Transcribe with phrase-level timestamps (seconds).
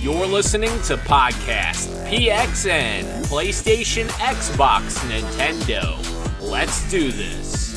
[0.00, 5.96] You're listening to Podcast PXN, PlayStation, Xbox, Nintendo.
[6.40, 7.76] Let's do this.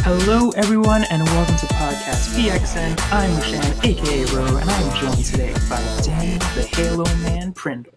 [0.00, 2.98] Hello, everyone, and welcome to Podcast PXN.
[3.12, 7.92] I'm Shan, aka Ro, and I'm joined today by Daniel, the Halo Man Prindle.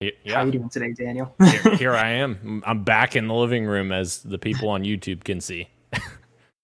[0.00, 1.34] Y- How are you doing today, Daniel?
[1.40, 2.62] here, here I am.
[2.66, 5.68] I'm back in the living room, as the people on YouTube can see.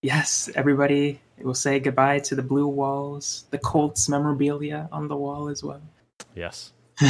[0.04, 5.48] Yes, everybody will say goodbye to the blue walls, the Colts memorabilia on the wall
[5.48, 5.82] as well.
[6.34, 6.72] Yes,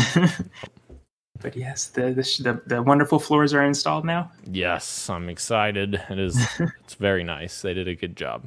[1.40, 4.30] But yes, the, the the the wonderful floors are installed now.
[4.46, 6.00] yes, I'm excited.
[6.08, 6.38] It is.
[6.84, 7.60] It's very nice.
[7.60, 8.44] They did a good job.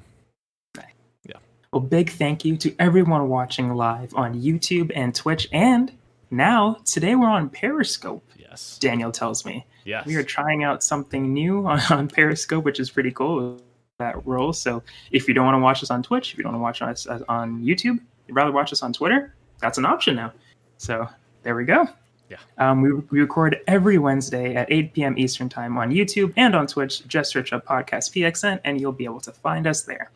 [1.26, 1.38] Yeah.
[1.72, 5.92] Well, big thank you to everyone watching live on YouTube and Twitch, and
[6.32, 8.24] now today we're on Periscope.
[8.38, 9.66] Yes, Daniel tells me.
[9.86, 10.06] yes.
[10.08, 13.60] we are trying out something new on, on Periscope, which is pretty cool.
[14.00, 14.54] That role.
[14.54, 16.84] So if you don't want to watch us on Twitch, if you don't want to
[16.84, 19.34] watch us on YouTube, you'd rather watch us on Twitter.
[19.60, 20.34] That's an option now.
[20.78, 21.10] So
[21.42, 21.88] there we go.
[22.30, 22.38] Yeah.
[22.60, 25.18] Um, we, we record every Wednesday at 8 p.m.
[25.18, 27.08] Eastern Time on YouTube and on Twitch.
[27.08, 30.12] Just search up Podcast PXN and you'll be able to find us there.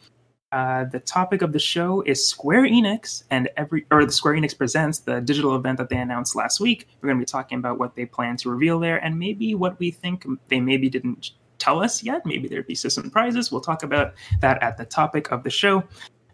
[0.52, 4.56] Uh, the topic of the show is Square Enix and every or the Square Enix
[4.56, 6.88] presents the digital event that they announced last week.
[7.02, 9.80] We're going to be talking about what they plan to reveal there and maybe what
[9.80, 11.32] we think they maybe didn't
[11.62, 12.26] tell us yet.
[12.26, 13.52] Maybe there'd be some prizes.
[13.52, 15.84] We'll talk about that at the topic of the show.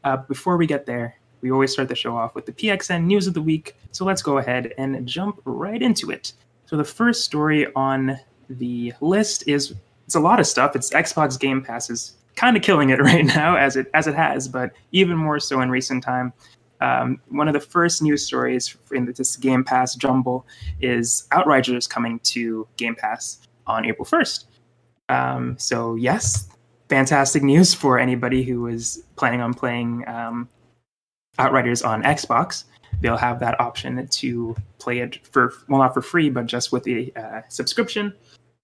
[0.05, 3.27] Uh, before we get there, we always start the show off with the PXN news
[3.27, 3.75] of the week.
[3.91, 6.31] So let's go ahead and jump right into it.
[6.65, 8.17] So the first story on
[8.49, 9.73] the list is
[10.05, 10.75] it's a lot of stuff.
[10.75, 14.15] It's Xbox Game Pass is kind of killing it right now as it as it
[14.15, 16.31] has, but even more so in recent time.
[16.79, 20.45] Um, one of the first news stories in this Game Pass jumble
[20.79, 24.47] is Outriders coming to Game Pass on April first.
[25.09, 26.49] Um, so yes,
[26.89, 30.49] fantastic news for anybody who is planning on playing um,
[31.39, 32.63] Outriders on Xbox.
[32.99, 36.87] They'll have that option to play it for well, not for free, but just with
[36.87, 38.13] a uh, subscription.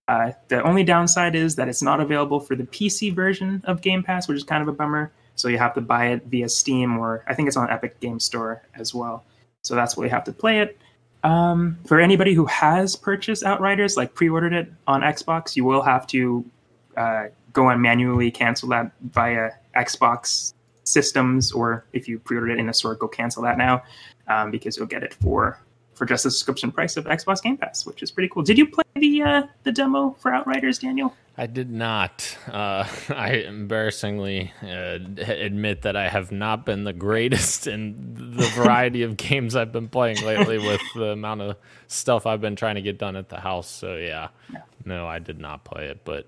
[0.08, 4.04] Uh, the only downside is that it's not available for the PC version of Game
[4.04, 5.12] Pass, which is kind of a bummer.
[5.36, 8.20] So you have to buy it via Steam, or I think it's on Epic Game
[8.20, 9.24] Store as well.
[9.62, 10.78] So that's where you have to play it.
[11.24, 16.06] Um, for anybody who has purchased Outriders, like pre-ordered it on Xbox, you will have
[16.08, 16.46] to
[16.98, 20.54] uh, go and manually cancel that via Xbox
[20.84, 23.84] systems, or if you pre-ordered it in a store, go cancel that now
[24.28, 25.58] um, because you'll get it for
[25.96, 28.44] for just the subscription price of Xbox Game Pass, which is pretty cool.
[28.44, 31.16] Did you play the uh, the demo for Outriders, Daniel?
[31.38, 32.38] I did not.
[32.48, 39.04] Uh, I embarrassingly uh, admit that I have not been the greatest in the variety
[39.04, 42.82] of games I've been playing lately with the amount of stuff I've been trying to
[42.82, 43.70] get done at the house.
[43.70, 44.30] So yeah,
[44.86, 46.02] no, I did not play it.
[46.04, 46.28] But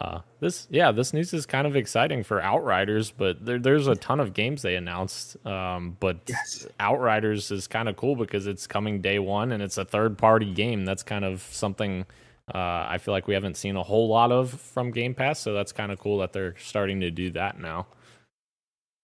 [0.00, 3.10] uh, this, yeah, this news is kind of exciting for Outriders.
[3.10, 5.36] But there, there's a ton of games they announced.
[5.46, 6.66] Um, but Yes.
[6.80, 10.52] Outriders is kind of cool because it's coming day one and it's a third party
[10.52, 10.84] game.
[10.84, 12.06] That's kind of something
[12.52, 15.38] uh, I feel like we haven't seen a whole lot of from Game Pass.
[15.40, 17.86] So that's kind of cool that they're starting to do that now.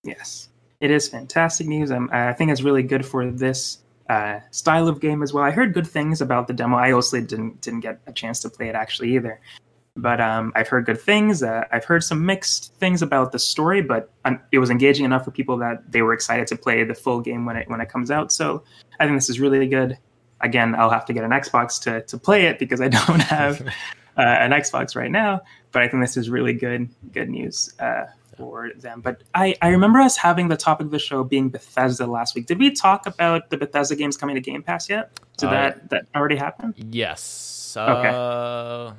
[0.02, 0.48] Yes,
[0.80, 1.90] it is fantastic news.
[1.90, 3.78] Um, I think it's really good for this
[4.08, 5.44] uh, style of game as well.
[5.44, 6.76] I heard good things about the demo.
[6.76, 9.40] I also didn't didn't get a chance to play it actually either,
[10.00, 11.42] but um, I've heard good things.
[11.42, 15.24] Uh, I've heard some mixed things about the story, but um, it was engaging enough
[15.24, 17.88] for people that they were excited to play the full game when it when it
[17.88, 18.32] comes out.
[18.32, 18.62] So
[18.98, 19.98] I think this is really good.
[20.40, 23.60] Again, I'll have to get an Xbox to to play it because I don't have
[24.16, 25.40] uh, an Xbox right now.
[25.72, 28.06] But I think this is really good good news uh,
[28.36, 29.02] for them.
[29.02, 32.46] But I, I remember us having the topic of the show being Bethesda last week.
[32.46, 35.10] Did we talk about the Bethesda games coming to Game Pass yet?
[35.36, 36.74] Did Uh, that that already happen?
[36.76, 37.76] Yes.
[37.76, 38.94] Okay.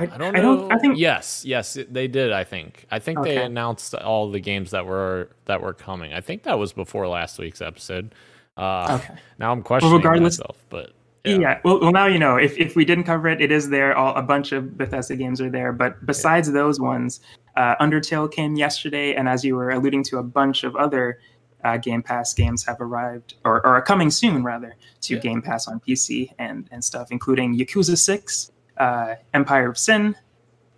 [0.00, 0.56] I, I don't I know.
[0.56, 0.72] don't.
[0.72, 2.32] I think yes, yes, they did.
[2.32, 2.86] I think.
[2.90, 6.12] I think they announced all the games that were that were coming.
[6.12, 8.14] I think that was before last week's episode.
[8.56, 9.14] Uh, Okay.
[9.38, 10.92] Now I'm questioning well, regardless- myself, but
[11.24, 11.60] Yeah.
[11.64, 12.36] Well, well, now you know.
[12.36, 13.96] If, if we didn't cover it, it is there.
[13.96, 15.72] All a bunch of Bethesda games are there.
[15.72, 17.20] But besides those ones,
[17.56, 21.18] uh, Undertale came yesterday, and as you were alluding to, a bunch of other
[21.62, 25.20] uh, Game Pass games have arrived, or, or are coming soon, rather, to Yeah.
[25.20, 28.50] Game Pass on PC and and stuff, including Yakuza Six,
[28.80, 30.16] uh, Empire of Sin,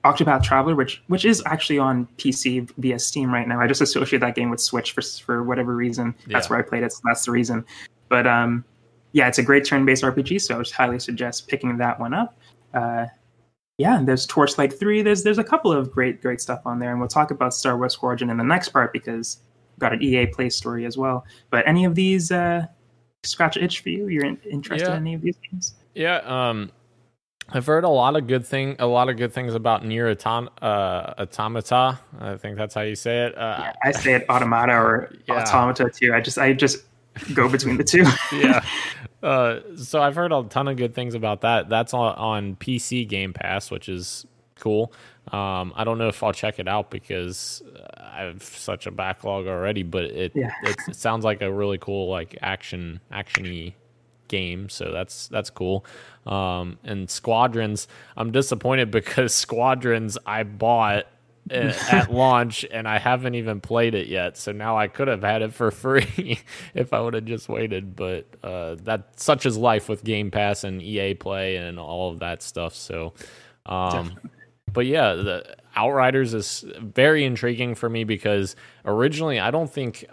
[0.04, 3.60] Octopath Traveler, which which is actually on PC via Steam right now.
[3.60, 6.14] I just associate that game with Switch for for whatever reason.
[6.26, 6.92] That's where I played it.
[6.92, 7.64] So that's the reason.
[8.08, 8.64] But um,
[9.12, 12.36] yeah, it's a great turn-based RPG, so I would highly suggest picking that one up.
[12.74, 13.06] Uh,
[13.78, 15.02] yeah, and there's Torchlight Three.
[15.02, 17.76] There's there's a couple of great great stuff on there, and we'll talk about Star
[17.76, 19.38] Wars Squadron in the next part because
[19.72, 21.24] we've got an EA Play story as well.
[21.50, 22.66] But any of these uh,
[23.22, 24.08] scratch itch for you?
[24.08, 24.96] You're in, interested Yeah.
[24.96, 25.74] in any of these games?
[25.94, 26.70] Yeah, um,
[27.48, 30.48] I've heard a lot of good thing, a lot of good things about Nier Autom-
[30.62, 31.98] uh, Automata.
[32.20, 33.36] I think that's how you say it.
[33.36, 35.42] Uh, I say it Automata or Yeah.
[35.42, 36.14] Automata too.
[36.14, 36.84] I just I just
[37.34, 38.04] go between the two.
[38.32, 38.64] yeah.
[39.22, 41.68] Uh, so I've heard a ton of good things about that.
[41.68, 44.26] That's on, on PC Game Pass, which is
[44.58, 44.92] cool.
[45.30, 47.62] Um, I don't know if I'll check it out because
[47.96, 50.50] I have such a backlog already, but it Yeah.
[50.64, 53.74] it, it sounds like a really cool like action actiony
[54.32, 54.68] game.
[54.70, 55.84] So that's that's cool.
[56.26, 57.86] Um, and Squadrons,
[58.16, 61.06] I'm disappointed because Squadrons I bought
[61.50, 64.36] uh, at launch and I haven't even played it yet.
[64.36, 66.40] So now I could have had it for free
[66.74, 67.94] if I would have just waited.
[67.94, 72.20] But uh, that such is life with Game Pass and EA Play and all of
[72.20, 72.74] that stuff.
[72.74, 73.12] So,
[73.66, 74.18] um,
[74.72, 80.04] but yeah, the Outriders is very intriguing for me because originally I don't think.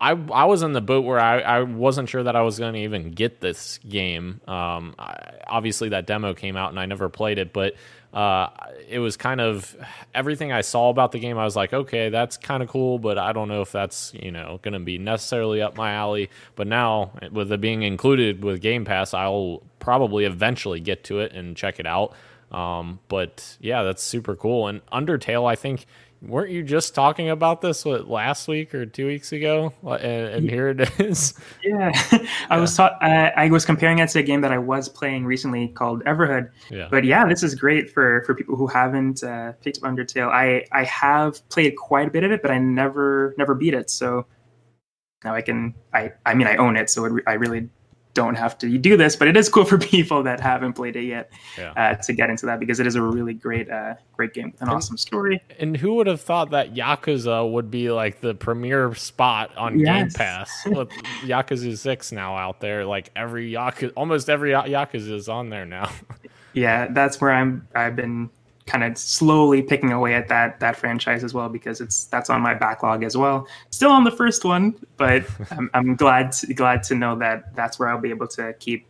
[0.00, 2.74] I, I was in the boat where I, I wasn't sure that I was going
[2.74, 4.40] to even get this game.
[4.46, 7.74] Um, I, obviously, that demo came out and I never played it, but
[8.14, 8.48] uh,
[8.88, 9.76] it was kind of
[10.14, 11.36] everything I saw about the game.
[11.36, 14.30] I was like, okay, that's kind of cool, but I don't know if that's you
[14.30, 16.30] know going to be necessarily up my alley.
[16.54, 21.32] But now, with it being included with Game Pass, I'll probably eventually get to it
[21.32, 22.14] and check it out.
[22.52, 24.68] Um, but yeah, that's super cool.
[24.68, 25.86] And Undertale, I think
[26.28, 30.50] weren't you just talking about this what last week or two weeks ago and, and
[30.50, 31.92] here it is Yeah,
[32.50, 33.02] I was taught.
[33.02, 36.50] Uh, I was comparing it to a game that I was playing recently called Everhood.
[36.70, 40.30] yeah But yeah, this is great for for people who haven't uh, picked up Undertale.
[40.30, 43.90] I I have played quite a bit of it, but I never never beat it.
[43.90, 44.26] So
[45.24, 45.74] now I can.
[45.92, 47.68] I I mean, I own it, so it, I really
[48.14, 49.16] don't have to do this.
[49.16, 52.30] But it is cool for people that haven't played it yet yeah uh, to get
[52.30, 55.40] into that because it is a really great uh, great game with an awesome story.
[55.58, 60.10] and who would have thought that yakuza would be like the premier spot on game
[60.10, 60.88] pass with
[61.22, 65.90] yakuza 6 now out there like every yakuza almost every yakuza is on there now
[66.52, 68.30] yeah that's where i'm i've been
[68.66, 72.40] kind of slowly picking away at that that franchise as well because it's that's on
[72.40, 73.46] my backlog as well.
[73.70, 77.78] Still on the first one but i'm, I'm glad to, glad to know that that's
[77.78, 78.86] where i'll be able to keep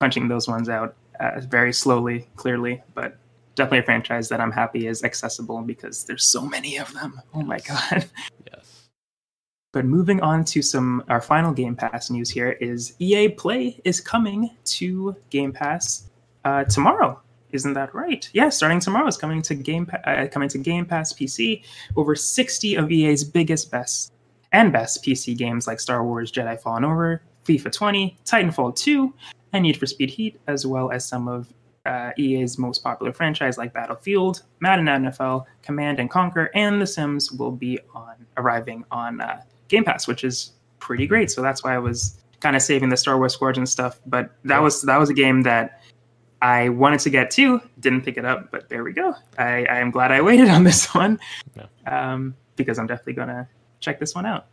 [0.00, 2.82] punching those ones out uh, very slowly clearly.
[2.94, 3.16] But
[3.54, 7.20] definitely a franchise that i'm happy is accessible because there's so many of them.
[7.34, 8.06] Oh my god.
[8.50, 8.88] Yes.
[9.72, 14.00] But moving on to some our final Game Pass news here is EA Play is
[14.00, 16.08] coming to Game Pass
[16.44, 17.20] uh, tomorrow.
[17.52, 18.28] Isn't that right?
[18.32, 21.62] Yeah, starting tomorrow is coming to Game Pa- uh, coming to Game Pass PC.
[21.96, 24.12] Over 60 of EA's biggest, best,
[24.52, 29.14] and best PC games like Star Wars Jedi Fallen Order, FIFA 20, Titanfall 2,
[29.52, 31.52] and Need for Speed Heat, as well as some of
[31.86, 37.32] uh, EA's most popular franchise like Battlefield, Madden NFL, Command and Conquer, and The Sims
[37.32, 41.30] will be on arriving on uh, Game Pass, which is pretty great.
[41.30, 44.00] So that's why I was kind of saving the Star Wars Squadron stuff.
[44.06, 45.77] But that was that was a game that
[46.40, 49.14] I wanted to get two, didn't pick it up, but there we go.
[49.38, 51.18] I, I am glad I waited on this one
[51.56, 51.66] Yeah.
[52.12, 53.48] um, because I'm definitely gonna
[53.80, 54.46] check this one out.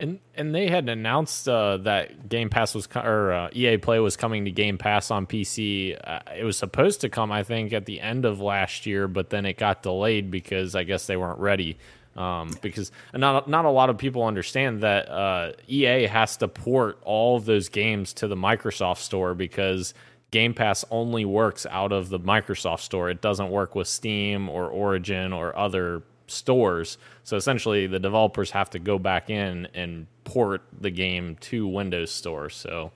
[0.00, 4.00] And and they had announced uh, that Game Pass was co- or uh, EA Play
[4.00, 5.96] was coming to Game Pass on PC.
[6.02, 9.30] Uh, it was supposed to come, I think, at the end of last year, but
[9.30, 11.78] then it got delayed because I guess they weren't ready.
[12.16, 16.98] Um, because not not a lot of people understand that uh, EA has to port
[17.04, 19.94] all of those games to the Microsoft Store because
[20.34, 23.08] Game Pass only works out of the Microsoft Store.
[23.08, 26.98] It doesn't work with Steam or Origin or other stores.
[27.22, 32.10] So essentially, the developers have to go back in and port the game to Windows
[32.10, 32.50] Store.
[32.50, 32.90] So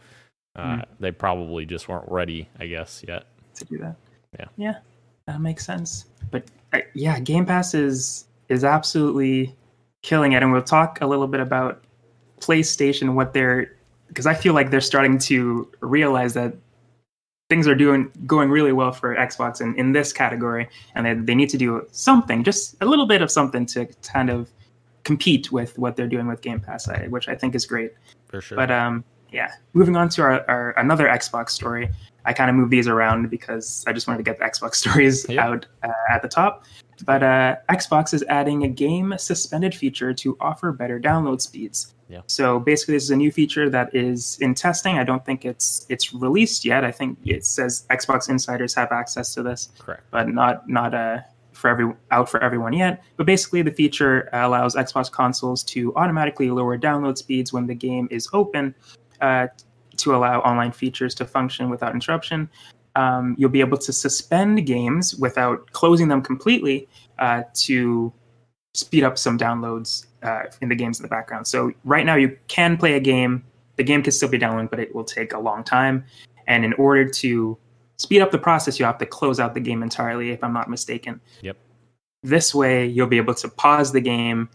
[0.56, 3.26] uh, they probably just weren't ready, I guess, yet.
[3.54, 3.94] to do that.
[4.36, 4.46] Yeah.
[4.56, 4.78] Yeah,
[5.26, 6.06] that makes sense.
[6.32, 6.42] But
[6.72, 9.54] uh, yeah, Game Pass is is absolutely
[10.02, 11.84] killing it, and we'll talk a little bit about
[12.40, 13.76] PlayStation, what they're
[14.08, 16.54] because I feel like they're starting to realize that
[17.48, 21.34] things are doing going really well for Xbox in, in this category, and they, they
[21.34, 24.50] need to do something, just a little bit of something to kind of
[25.04, 27.92] compete with what they're doing with Game Pass, which I think is great.
[28.26, 28.56] For sure.
[28.56, 29.02] But um,
[29.32, 31.88] yeah, moving on to our, our another Xbox story.
[32.26, 35.26] I kind of moved these around because I just wanted to get the Xbox stories
[35.28, 35.46] Yeah.
[35.46, 36.64] out uh, at the top.
[37.06, 41.94] But uh, Xbox is adding a game suspended feature to offer better download speeds.
[42.08, 42.22] Yeah.
[42.26, 44.98] So basically, this is a new feature that is in testing.
[44.98, 46.84] I don't think it's it's released yet.
[46.84, 50.02] I think it says Xbox insiders have access to this Correct.
[50.10, 51.18] but not not uh,
[51.52, 53.02] for every out for everyone yet.
[53.16, 58.08] But basically, the feature allows Xbox consoles to automatically lower download speeds when the game
[58.10, 58.74] is open
[59.20, 59.48] uh,
[59.98, 62.48] to allow online features to function without interruption.
[62.96, 66.88] Um, you'll be able to suspend games without closing them completely
[67.18, 68.12] uh, to
[68.74, 71.46] speed up some downloads uh, in the games in the background.
[71.46, 73.44] So right now, you can play a game.
[73.76, 76.04] The game can still be downloading, but it will take a long time.
[76.46, 77.56] And in order to
[77.96, 80.68] speed up the process, you have to close out the game entirely, if I'm not
[80.68, 81.20] mistaken.
[81.42, 81.56] Yep.
[82.22, 84.48] This way, you'll be able to pause the game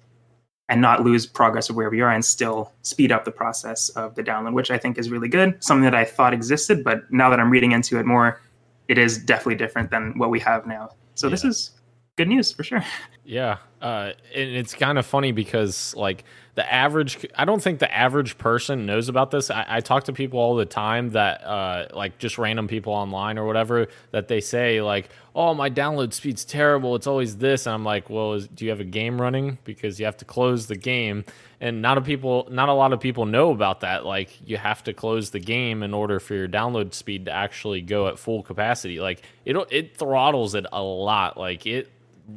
[0.70, 4.16] and not lose progress of where we are and still speed up the process of
[4.16, 5.62] the download, which I think is really good.
[5.64, 8.42] Something that I thought existed, but now that I'm reading into it more,
[8.88, 10.90] it is definitely different than what we have now.
[11.16, 11.32] So yeah.
[11.32, 11.72] this is
[12.16, 12.84] good news for sure.
[13.26, 17.90] Yeah, uh, and it's kind of funny because like the average, I don't think the
[17.96, 19.50] average person knows about this.
[19.50, 23.38] I, I talk to people all the time that uh, like just random people online
[23.38, 26.96] or whatever that they say like, "Oh, my download speed's terrible.
[26.96, 29.58] It's always this," and I'm like, "Well, is, do you have a game running?
[29.64, 31.24] Because you have to close the game."
[31.62, 34.06] And not a people, not a lot of people know about that.
[34.06, 37.80] Like you have to close the game in order for your download speed to actually
[37.80, 39.00] go at full capacity.
[39.00, 41.38] Like it, it throttles it a lot.
[41.38, 41.90] Like it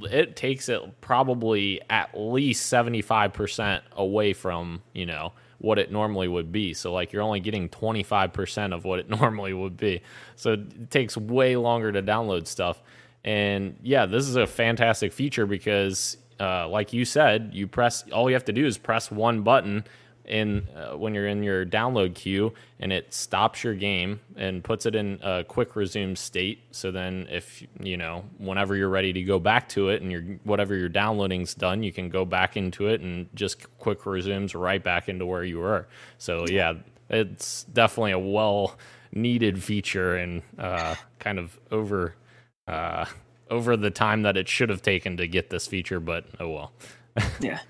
[0.02, 6.52] it takes it probably at least 75% away from, you know, what it normally would
[6.52, 6.74] be.
[6.74, 10.02] So like you're only getting 25% of what it normally would be.
[10.34, 12.82] So it takes way longer to download stuff.
[13.24, 18.28] And yeah, this is a fantastic feature because uh, like you said, you press all
[18.28, 19.84] you have to do is press one button
[20.26, 24.86] in uh, when you're in your download queue and it stops your game and puts
[24.86, 26.60] it in a quick resume state.
[26.72, 30.22] So then if you know whenever you're ready to go back to it and your
[30.44, 34.82] whatever you're downloading's done you can go back into it and just quick resumes right
[34.82, 35.86] back into where you were.
[36.18, 36.74] So yeah
[37.08, 38.76] it's definitely a well
[39.12, 42.14] needed feature and uh, kind of over
[42.66, 43.04] uh,
[43.48, 46.72] over the time that it should have taken to get this feature but oh well.
[47.40, 47.60] Yeah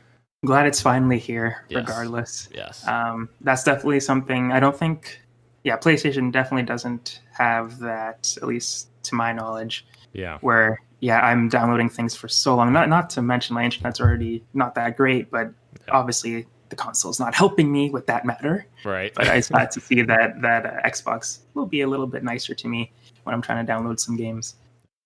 [0.44, 1.78] glad it's finally here, yes.
[1.78, 2.48] regardless.
[2.54, 2.86] Yes.
[2.86, 5.20] Um, that's definitely something I don't think,
[5.64, 9.86] yeah, PlayStation definitely doesn't have that, at least to my knowledge.
[10.12, 10.38] Yeah.
[10.40, 12.72] Where, yeah, I'm downloading things for so long.
[12.72, 15.52] Not, not to mention my internet's already not that great, but
[15.86, 15.94] yeah.
[15.94, 18.66] obviously the console's not helping me with that matter.
[18.84, 19.12] Right.
[19.14, 22.54] But I glad to see that that uh, Xbox will be a little bit nicer
[22.54, 22.92] to me
[23.24, 24.56] when I'm trying to download some games.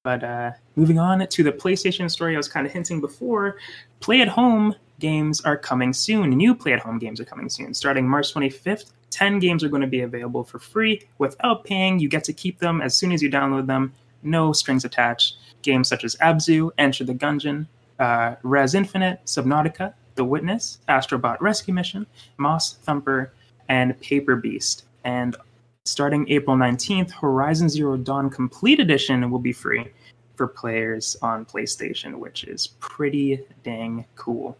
[0.03, 3.59] But uh, moving on to the PlayStation story, I was kind of hinting before.
[4.01, 6.31] Play at home games are coming soon.
[6.31, 7.75] New play at home games are coming soon.
[7.75, 11.99] Starting March 25th, 10 games are going to be available for free without paying.
[11.99, 13.93] You get to keep them as soon as you download them,
[14.23, 15.37] no strings attached.
[15.63, 17.67] Games such as Abzu, Enter the Gungeon,
[17.99, 23.33] uh, Rez Infinite, Subnautica, The Witness, Astrobot Rescue Mission, Moss Thumper,
[23.69, 24.85] and Paper Beast.
[25.05, 25.37] And
[25.85, 29.89] starting April 19th, Horizon Zero Dawn Complete Edition will be free
[30.35, 34.57] for players on PlayStation, which is pretty dang cool.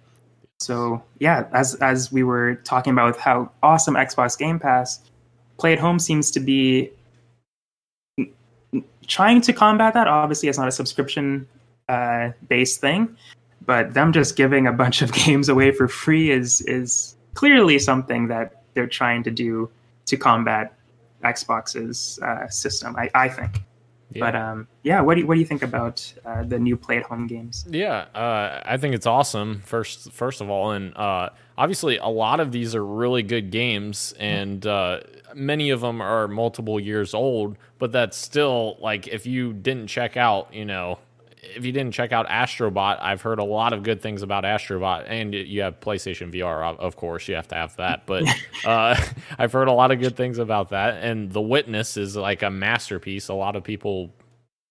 [0.61, 5.01] So yeah, as as we were talking about with how awesome Xbox Game Pass,
[5.59, 6.91] Play at Home seems to be
[9.07, 10.07] trying to combat that.
[10.07, 11.49] Obviously, it's not a subscription
[11.89, 13.17] uh, based thing,
[13.65, 18.29] but them just giving a bunch of games away for free is is clearly something
[18.29, 19.71] that they're trying to do
[20.07, 20.75] to combat
[21.25, 22.95] Xbox's uh, system.
[22.97, 23.63] I, I think.
[24.13, 24.21] Yeah.
[24.21, 26.97] But um, yeah, what do you, what do you think about uh, the new play
[26.97, 27.65] at home games?
[27.71, 29.63] Yeah, uh, I think it's awesome.
[29.65, 34.13] First, first of all, and uh, obviously a lot of these are really good games,
[34.19, 35.01] and uh,
[35.35, 37.57] many of them are multiple years old.
[37.79, 40.99] But that's still like if you didn't check out, you know,
[41.43, 45.05] if you didn't check out Astrobot, I've heard a lot of good things about Astrobot,
[45.09, 48.07] and you have PlayStation VR, of course, you have to have that.
[48.07, 48.25] But
[48.65, 48.97] uh,
[49.39, 52.51] I've heard a lot of good things about that, and The Witness is like a
[52.51, 53.29] masterpiece.
[53.29, 54.15] A lot of people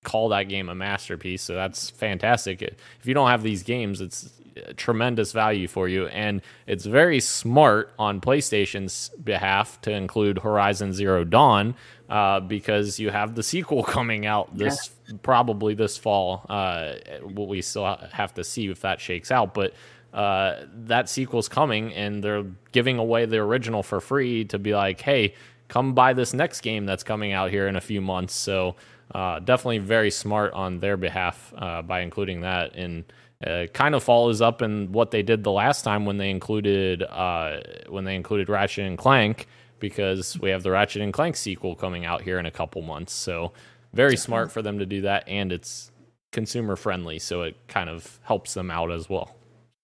[0.03, 2.61] call that game a masterpiece, so that's fantastic.
[2.61, 4.29] If you don't have these games, it's
[4.75, 11.23] tremendous value for you, and it's very smart on PlayStation's behalf to include Horizon Zero
[11.23, 11.75] Dawn
[12.09, 15.15] uh, because you have the sequel coming out this yeah.
[15.21, 16.45] probably this fall.
[16.49, 19.73] Uh, we still have to see if that shakes out, but
[20.13, 25.01] uh, that sequel's coming, and they're giving away the original for free to be like,
[25.01, 25.35] hey,
[25.67, 28.33] come buy this next game that's coming out here in a few months.
[28.33, 28.75] So
[29.13, 33.03] uh, definitely very smart on their behalf uh, by including that and
[33.45, 37.03] uh, kind of follows up in what they did the last time when they included
[37.03, 39.47] uh, when they included Ratchet and Clank
[39.79, 43.13] because we have the Ratchet and Clank sequel coming out here in a couple months.
[43.13, 43.53] So
[43.93, 45.91] very smart for them to do that, and it's
[46.31, 49.35] consumer friendly, so it kind of helps them out as well.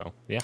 [0.02, 0.42] So yeah.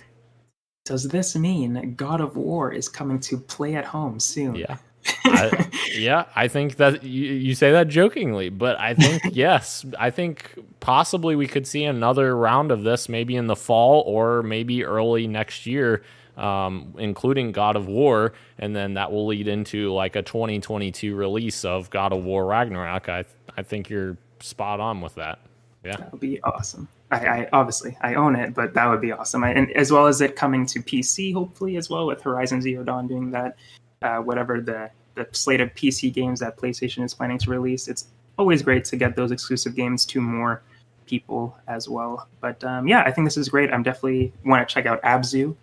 [0.86, 4.55] Does this mean God of War is coming to play at home soon?
[4.55, 4.77] Yeah.
[5.25, 10.10] I, yeah, I think that you, you say that jokingly, but I think yes, I
[10.10, 14.84] think possibly we could see another round of this maybe in the fall or maybe
[14.84, 16.03] early next year,
[16.41, 21.63] um, including God of War, and then that will lead into like a 2022 release
[21.63, 23.07] of God of War Ragnarok.
[23.07, 23.24] I
[23.55, 25.39] I think you're spot on with that.
[25.86, 26.88] Yeah, that would be awesome.
[27.12, 29.43] I, I, obviously I own it, but that would be awesome.
[29.43, 32.83] I, and as well as it coming to PC, hopefully as well with Horizon Zero
[32.83, 33.57] Dawn doing that
[34.01, 37.88] uh, whatever the the slate of PC games that PlayStation is planning to release.
[37.88, 38.07] It's
[38.39, 40.63] always great to get those exclusive games to more
[41.05, 42.27] people as well.
[42.39, 43.71] But um, yeah, I think this is great.
[43.71, 45.55] I'm definitely want to check out Abzu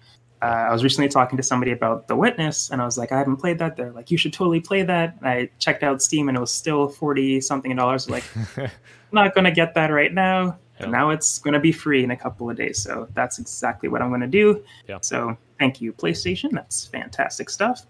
[0.43, 3.19] uh, I was recently talking to somebody about The Witness, and I was like, I
[3.19, 3.77] haven't played that.
[3.77, 5.17] They're like, you should totally play that.
[5.21, 8.09] And I checked out Steam, and it was still forty something dollars.
[8.09, 8.25] Like,
[9.13, 10.59] not going to get that right now.
[10.87, 14.01] Now it's going to be free in a couple of days, so that's exactly what
[14.01, 14.63] I'm going to do.
[14.89, 14.99] Yeah.
[15.01, 16.53] So thank you, PlayStation.
[16.53, 17.85] That's fantastic stuff.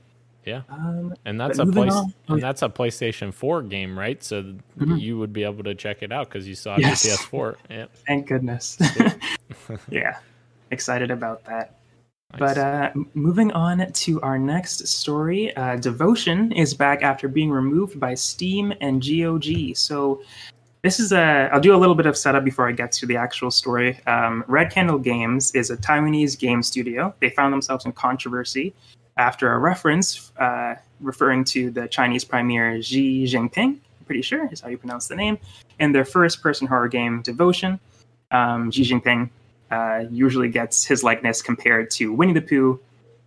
[0.47, 0.63] Yeah.
[0.71, 4.23] Um, And that's a place, on- and that's a PlayStation 4 game, right?
[4.25, 4.99] So Mhm.
[4.99, 7.05] you would be able to check it out because you saw it Yes.
[7.07, 7.57] on PS4.
[7.69, 7.85] Yeah.
[8.07, 8.79] thank goodness.
[9.91, 10.17] yeah,
[10.71, 11.75] excited about that.
[12.33, 12.41] Nice.
[12.41, 17.99] But uh, moving on to our next story, uh, Devotion is back after being removed
[17.99, 19.75] by Steam and GOG.
[19.75, 20.23] So
[20.83, 21.49] this is a.
[21.51, 23.99] I'll do a little bit of setup before I get to the actual story.
[24.07, 27.15] Um, Red Candle Games is a Taiwanese game studio.
[27.21, 28.75] They found themselves in controversy
[29.17, 33.79] after a reference uh, referring to the Chinese premier Xi Jinping.
[33.79, 35.39] I'm pretty sure is how you pronounce the name.
[35.81, 37.81] In their first-person horror game, Devotion,
[38.31, 39.31] um, Xi Jinping
[39.71, 42.81] uh, usually gets his likeness compared to Winnie the Pooh,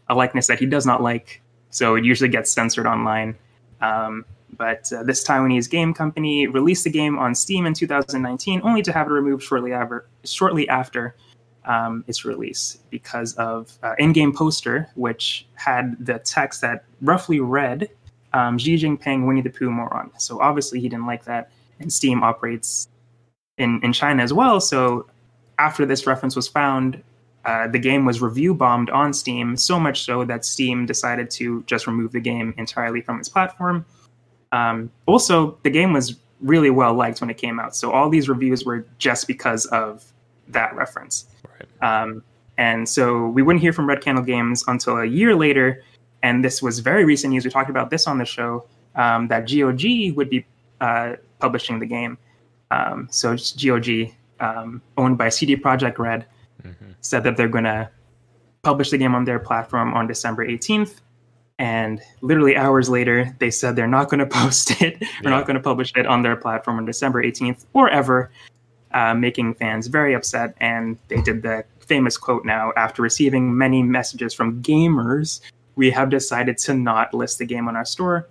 [0.10, 1.42] a likeness that he does not like.
[1.70, 3.36] So it usually gets censored online.
[3.82, 4.26] Um,
[4.58, 8.92] but uh, this Taiwanese game company released the game on Steam in 2019, only to
[8.92, 11.16] have it removed shortly after, shortly after
[11.66, 17.90] um, its release because of uh, in-game poster, which had the text that roughly read
[18.34, 20.12] um, Xi Jinping, Winnie the Pooh moron.
[20.18, 22.88] So obviously he didn't like that, and Steam operates
[23.58, 24.60] in, in China as well.
[24.60, 25.08] So
[25.62, 27.02] after this reference was found,
[27.46, 31.64] uh, the game was review bombed on Steam, so much so that Steam decided to
[31.64, 33.86] just remove the game entirely from its platform.
[34.52, 38.28] Um, also, the game was really well liked when it came out, so all these
[38.28, 40.04] reviews were just because of
[40.48, 41.28] that reference.
[41.48, 42.02] Right.
[42.02, 42.24] Um,
[42.58, 45.84] and so we wouldn't hear from Red Candle Games until a year later,
[46.24, 47.46] and this was very recent news.
[47.46, 48.66] We talked about this on the show
[48.96, 50.46] um, that GOG would be
[50.80, 52.18] uh, publishing the game.
[52.72, 54.12] Um, so GOG,
[54.42, 56.26] um, owned by CD Projekt Red,
[56.64, 56.96] Mhm.
[57.02, 57.90] said that they're going to
[58.64, 61.02] publish the game on their platform on December 18th.
[61.58, 65.00] And literally hours later, they said they're not going to post it.
[65.22, 68.32] They're not going to publish it on their platform on December 18th or ever,
[68.94, 70.56] uh, making fans very upset.
[70.60, 75.42] And they did the famous quote now after receiving many messages from gamers,
[75.76, 78.28] we have decided to not list the game on our store.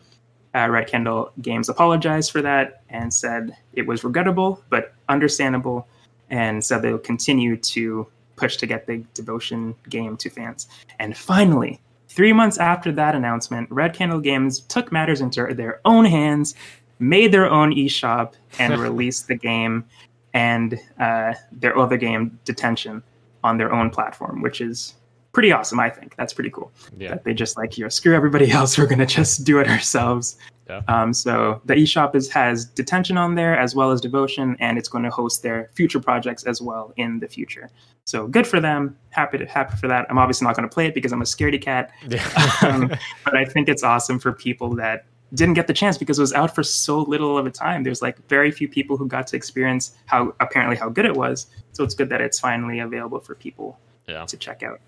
[0.55, 5.87] Uh, Red Candle Games apologized for that and said it was regrettable but understandable,
[6.31, 10.67] and so they'll continue to push to get the Devotion game to fans.
[10.99, 16.05] And finally, three months after that announcement, Red Candle Games took matters into their own
[16.05, 16.55] hands,
[16.99, 19.85] made their own eShop, and released the game
[20.33, 23.03] and uh, their other game, Detention,
[23.43, 24.95] on their own platform, which is
[25.33, 25.81] pretty awesome.
[25.81, 26.17] I think.
[26.17, 26.73] That's pretty cool.
[26.97, 27.11] Yeah.
[27.11, 28.79] that they just like you know screw everybody else.
[28.79, 30.37] We're gonna just do it ourselves.
[30.69, 30.83] Yeah.
[30.87, 34.89] um, so the eShop is has detention on there as well as devotion and it's
[34.89, 37.71] going to host their future projects as well in the future.
[38.05, 38.97] So good for them.
[39.11, 40.07] Happy to happy for that.
[40.09, 41.91] I'm obviously not going to play it because i'm a scaredy cat.
[42.63, 42.89] Um,
[43.25, 46.33] but i think it's awesome for people that didn't get the chance because it was
[46.33, 47.83] out for so little of a time.
[47.85, 51.47] There's like very few people who got to experience how apparently how good it was.
[51.73, 54.25] So it's good that it's finally available for people yeah.
[54.25, 54.81] to check out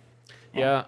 [0.55, 0.85] Yeah,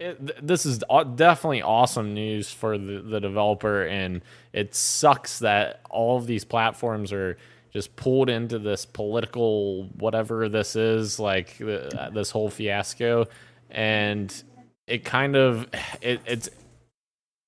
[0.00, 0.78] it, this is
[1.14, 7.12] definitely awesome news for the, the developer, and it sucks that all of these platforms
[7.12, 7.38] are
[7.72, 13.26] just pulled into this political whatever this is, like this whole fiasco,
[13.70, 14.42] and
[14.86, 15.68] it kind of
[16.00, 16.50] it, it's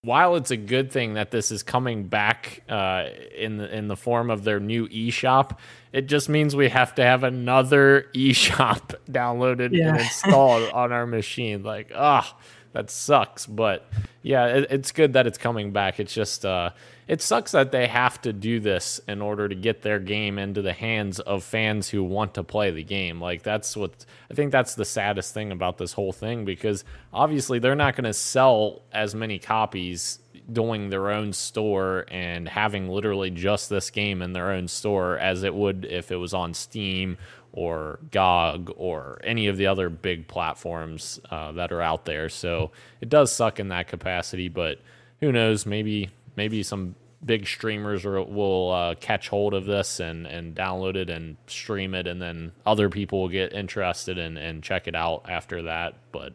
[0.02, 3.06] while it's a good thing that this is coming back uh,
[3.37, 5.59] in the in the form of their new eShop,
[5.92, 9.88] it just means we have to have another eShop downloaded Yeah.
[9.90, 11.62] and installed on our machine.
[11.64, 12.37] Like, ah,
[12.72, 13.46] that sucks.
[13.46, 13.88] But
[14.22, 15.98] yeah, it, it's good that it's coming back.
[15.98, 16.70] It's just uh,
[17.09, 20.61] it sucks that they have to do this in order to get their game into
[20.61, 23.21] the hands of fans who want to play the game.
[23.21, 27.61] Like that's what I think that's the saddest thing about this whole thing because obviously
[27.61, 30.19] they're not going to sell as many copies
[30.53, 35.42] doing their own store and having literally just this game in their own store as
[35.42, 37.19] it would if it was on Steam
[37.53, 42.29] or GOG or any of the other big platforms uh, that are out there.
[42.29, 44.81] So it does suck in that capacity, but
[45.21, 45.66] who knows?
[45.66, 46.94] Maybe maybe some
[47.25, 51.94] big streamers are, will uh, catch hold of this and, and download it and stream
[51.94, 55.94] it, and then other people will get interested and, and check it out after that.
[56.12, 56.33] But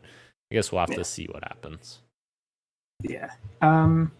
[0.52, 0.98] I guess we'll have Yeah.
[0.98, 2.00] to see what happens.
[3.04, 3.32] Yeah.
[3.62, 4.12] Um,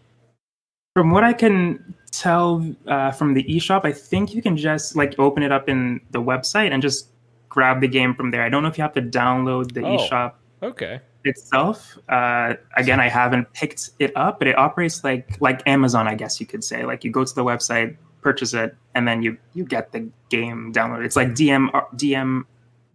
[0.94, 5.18] from what I can tell uh, from the eShop, I think you can just like
[5.18, 7.08] open it up in the website and just
[7.48, 8.42] grab the game from there.
[8.42, 9.96] I don't know if you have to download the Oh.
[9.98, 11.00] eShop Okay.
[11.24, 11.98] Itself.
[12.08, 16.40] Uh, again, I haven't picked it up, but it operates like like Amazon, I guess
[16.40, 16.84] you could say.
[16.84, 20.72] Like you go to the website, purchase it, and then you you get the game
[20.72, 21.04] downloaded.
[21.04, 22.44] It's like DM DM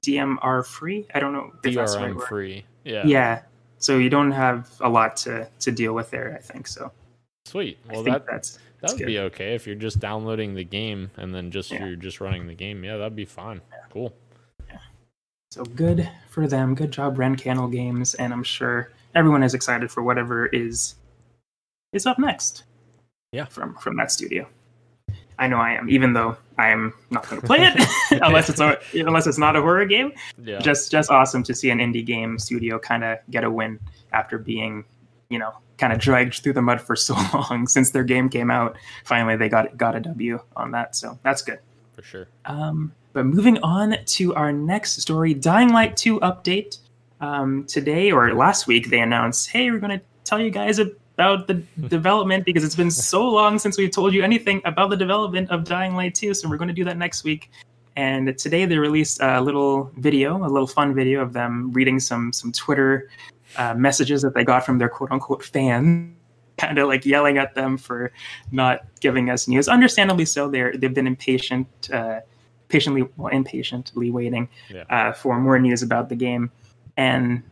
[0.02, 1.06] DMR free.
[1.14, 2.66] I don't know if that's the right DRM free.
[2.86, 3.04] Yeah.
[3.06, 3.42] Yeah.
[3.80, 6.36] so you don't have a lot to to deal with there.
[6.38, 6.92] I think so.
[7.46, 7.78] Sweet.
[7.90, 9.08] Well, that that's that would good.
[9.08, 11.86] be okay if you're just downloading the game and then just Yeah.
[11.86, 12.84] you're just running the game.
[12.84, 13.62] Yeah, that'd be fine.
[13.92, 14.14] Cool.
[15.58, 16.76] So good for them.
[16.76, 20.94] Good job, Red Candle Games, and I'm sure everyone is excited for whatever is
[21.94, 22.64] is up next.
[23.32, 23.46] Yeah.
[23.46, 24.48] from from that studio.
[25.40, 27.88] I know I am, even though I am not going to play it
[28.22, 30.12] unless it's a unless it's not a horror game.
[30.38, 30.60] Yeah.
[30.60, 33.80] Just just awesome to see an indie game studio kind of get a win
[34.14, 34.86] after being,
[35.30, 38.52] you know, kind of dragged through the mud for so long since their game came
[38.52, 38.78] out.
[39.06, 41.58] Finally, they got got a W on that, so that's good.
[41.94, 42.28] for sure.
[42.46, 46.78] Um, but moving on to our next story, Dying Light 2 update.
[47.20, 51.48] Um, today or last week, they announced, hey, we're going to tell you guys about
[51.48, 51.56] the
[51.88, 55.64] development because it's been so long since we've told you anything about the development of
[55.64, 56.36] Dying Light 2.
[56.36, 57.50] So we're going to do that next week.
[57.96, 62.32] And today they released a little video, a little fun video of them reading some
[62.32, 63.10] some Twitter
[63.56, 66.14] uh, messages that they got from their quote unquote fans,
[66.60, 68.12] kind of like yelling at them for
[68.52, 69.68] not giving us news.
[69.68, 70.48] Understandably so.
[70.52, 72.20] They're they've been impatient, uh,
[72.70, 74.84] patiently well, impatiently waiting Yeah.
[74.90, 76.52] uh, for more news about the game,
[76.96, 77.44] and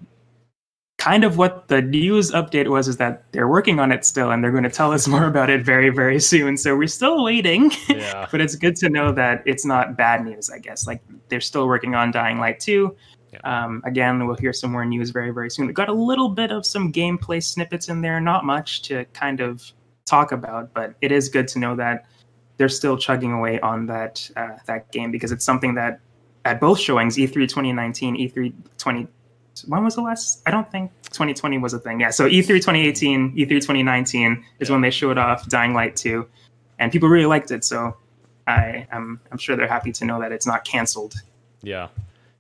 [0.98, 4.44] kind of what the news update was is that they're working on it still, and
[4.44, 6.58] they're going to tell us more about it very very soon.
[6.58, 7.72] So we're still waiting.
[7.90, 8.28] Yeah.
[8.32, 10.50] but it's good to know that it's not bad news.
[10.50, 12.96] I guess like they're still working on Dying Light 2.
[13.34, 13.40] Yeah.
[13.66, 15.68] Um, again, we'll hear some more news very, very soon.
[15.68, 19.42] We got a little bit of some gameplay snippets in there, not much to kind
[19.42, 19.74] of
[20.06, 22.06] talk about, but it is good to know that
[22.58, 26.00] they're still chugging away on that uh, that game because it's something that
[26.46, 29.08] at both showings, E E3 2019, E3 20.
[29.68, 30.42] When was the last?
[30.46, 32.00] I don't think 2020 was a thing.
[32.02, 34.74] Yeah, so E E3 2018, E3 2019 is Yeah.
[34.74, 36.28] when they showed off Dying Light 2,
[36.80, 37.64] and people really liked it.
[37.64, 37.96] So
[38.48, 41.16] I am I'm sure they're happy to know that it's not canceled.
[41.62, 41.88] Yeah.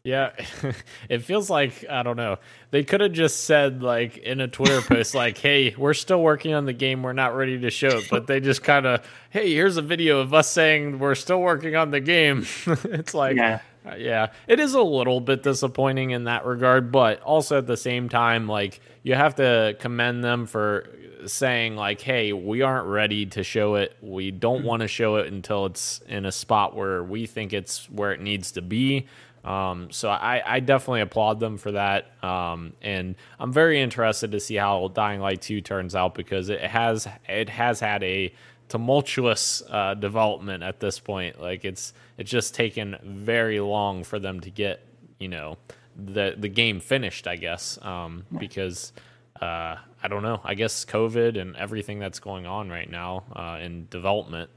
[0.05, 0.31] Yeah.
[1.09, 2.37] it feels like, I don't know.
[2.69, 6.53] They could have just said, like, in a Twitter post, like, hey, we're still working
[6.53, 7.01] on the game.
[7.01, 8.07] We're not ready to show it.
[8.09, 11.75] But they just kind of, hey, here's a video of us saying we're still working
[11.75, 12.45] on the game.
[12.67, 13.61] it's like, Yeah.
[13.83, 17.77] uh, yeah, it is a little bit disappointing in that regard, but also at the
[17.77, 20.87] same time, like you have to commend them for
[21.27, 23.95] saying like, "Hey, we aren't ready to show it.
[24.01, 27.89] We don't want to show it until it's in a spot where we think it's
[27.89, 29.07] where it needs to be."
[29.45, 34.39] Um, so I, I definitely applaud them for that, um, and I'm very interested to
[34.39, 38.33] see how Dying Light 2 turns out because it has it has had a
[38.69, 41.39] tumultuous uh, development at this point.
[41.39, 44.81] Like it's it's just taken very long for them to get
[45.19, 45.57] you know
[45.95, 47.27] the the game finished.
[47.27, 48.93] I guess um, because
[49.41, 50.41] uh, I don't know.
[50.43, 54.49] I guess COVID and everything that's going on right now uh, in development,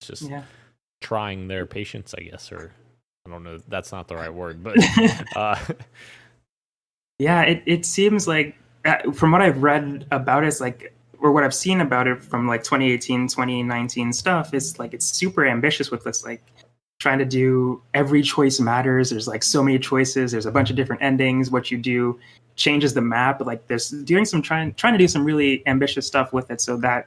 [0.00, 0.44] it's just Yeah.
[1.02, 2.14] trying their patience.
[2.16, 2.72] I guess or
[3.26, 3.58] I don't know.
[3.68, 4.76] That's not the right word, but
[5.36, 5.56] uh,
[7.18, 11.30] Yeah, it, it seems like uh, from what I've read about it, it's like or
[11.30, 15.92] what I've seen about it from like 2018, 2019 stuff is like it's super ambitious
[15.92, 16.42] with this like
[16.98, 19.10] trying to do every choice matters.
[19.10, 20.32] There's like so many choices.
[20.32, 21.48] There's a bunch of different endings.
[21.48, 22.18] What you do
[22.56, 23.40] changes the map.
[23.40, 26.60] Like there's doing some trying trying to do some really ambitious stuff with it.
[26.60, 27.06] So that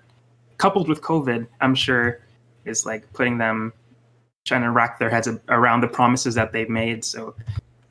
[0.58, 2.22] coupled with COVID, I'm sure
[2.64, 3.74] is like putting them
[4.46, 7.04] trying to rack their heads around the promises that they've made.
[7.04, 7.36] So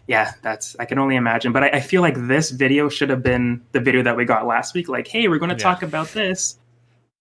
[0.06, 1.52] yeah, that's I can only imagine.
[1.52, 4.46] But I, I feel like this video should have been the video that we got
[4.46, 4.88] last week.
[4.88, 5.62] Like, hey, we're going to Yeah.
[5.74, 6.58] talk about this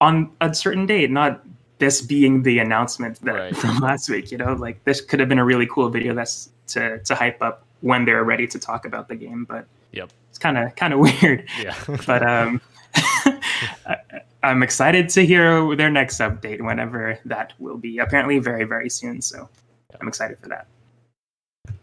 [0.02, 1.44] on a certain date, not
[1.80, 3.56] this being the announcement that Right.
[3.62, 4.32] from last week.
[4.32, 7.42] You know, like this could have been a really cool video that's to to hype
[7.42, 9.46] up when they're ready to talk about the game.
[9.46, 10.10] But Yep.
[10.30, 11.48] it's kind of kind of weird.
[11.62, 11.76] yeah.
[12.06, 12.62] But um,
[14.44, 18.00] I'm excited to hear their next update whenever that will be.
[18.00, 19.22] Apparently, very very soon.
[19.22, 19.50] So
[20.00, 20.68] I'm excited for that.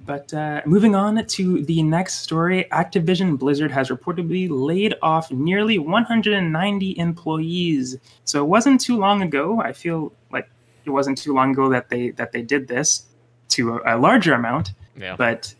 [0.04, 5.78] But uh, moving on to the next story, Activision Blizzard has reportedly laid off nearly
[5.78, 7.96] 190 employees.
[8.24, 9.60] So it wasn't too long ago.
[9.60, 10.50] I feel like
[10.84, 13.06] it wasn't too long ago that they that they did this
[13.50, 15.16] to a, a larger amount, yeah.
[15.16, 15.54] but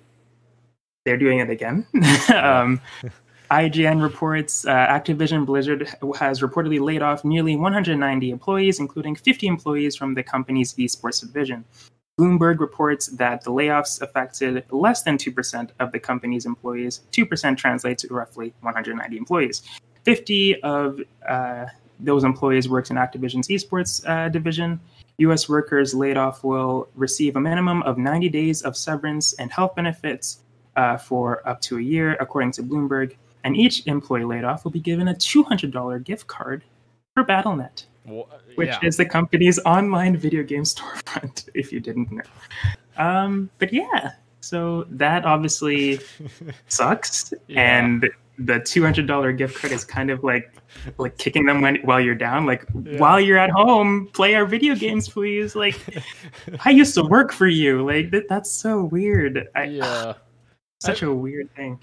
[1.04, 1.86] they're doing it again.
[2.34, 2.80] um,
[3.50, 9.96] IGN reports uh, Activision Blizzard has reportedly laid off nearly 190 employees, including 50 employees
[9.96, 11.64] from the company's esports division.
[12.18, 17.00] Bloomberg reports that the layoffs affected less than 2% of the company's employees.
[17.12, 19.62] 2% translates to roughly 190 employees.
[20.04, 21.66] 50 of uh,
[21.98, 24.78] those employees worked in Activision's esports uh, division.
[25.18, 25.48] U.S.
[25.48, 30.40] workers laid off will receive a minimum of 90 days of severance and health benefits
[30.76, 33.16] uh, for up to a year, according to Bloomberg.
[33.44, 36.62] And each employee laid off will be given a $200 gift card
[37.14, 38.24] for BattleNet Wha-
[38.56, 38.78] which yeah.
[38.82, 42.22] is the company's online video game storefront, if you didn't know.
[42.96, 46.00] Um, but yeah, so that obviously
[46.68, 47.78] sucks, Yeah.
[47.78, 50.54] and the two hundred dollar gift card is kind of like
[50.96, 52.46] like kicking them when, while you're down.
[52.46, 52.98] Like yeah.
[52.98, 55.54] while you're at home, play our video games, please.
[55.54, 55.78] Like
[56.64, 57.84] I used to work for you.
[57.86, 59.46] Like that, that's so weird.
[59.54, 60.14] I, yeah,
[60.80, 61.78] such I, a weird thing.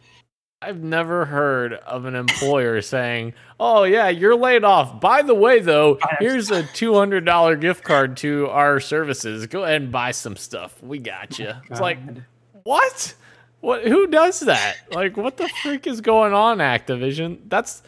[0.60, 5.00] I've never heard of an employer saying, "Oh yeah, you're laid off.
[5.00, 9.46] By the way, though, here's a two hundred dollar gift card to our services.
[9.46, 10.82] Go ahead and buy some stuff.
[10.82, 12.00] We got you." Oh, it's like,
[12.64, 13.14] what?
[13.62, 13.88] What?
[13.88, 14.78] Who does that?
[14.92, 17.38] Like, what the freak is going on, Activision?
[17.48, 17.84] That's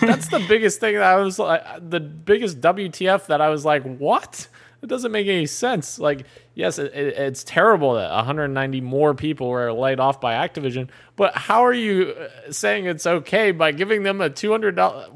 [0.00, 3.84] that's the biggest thing that I was like, the biggest WTF that I was like,
[3.98, 4.48] what?
[4.82, 6.00] It doesn't make any sense.
[6.00, 10.88] Like, yes, it, it, it's terrible that 190 more people were laid off by Activision,
[11.16, 15.10] but how are you uh, saying it's okay by giving them a $200?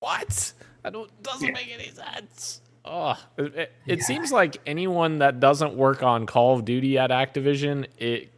[0.00, 0.52] What?
[0.84, 1.10] I don't.
[1.22, 1.54] Doesn't yeah.
[1.54, 2.60] make any sense.
[2.84, 3.96] Oh, it, it yeah.
[4.04, 8.30] seems like anyone that doesn't work on Call of Duty at Activision, it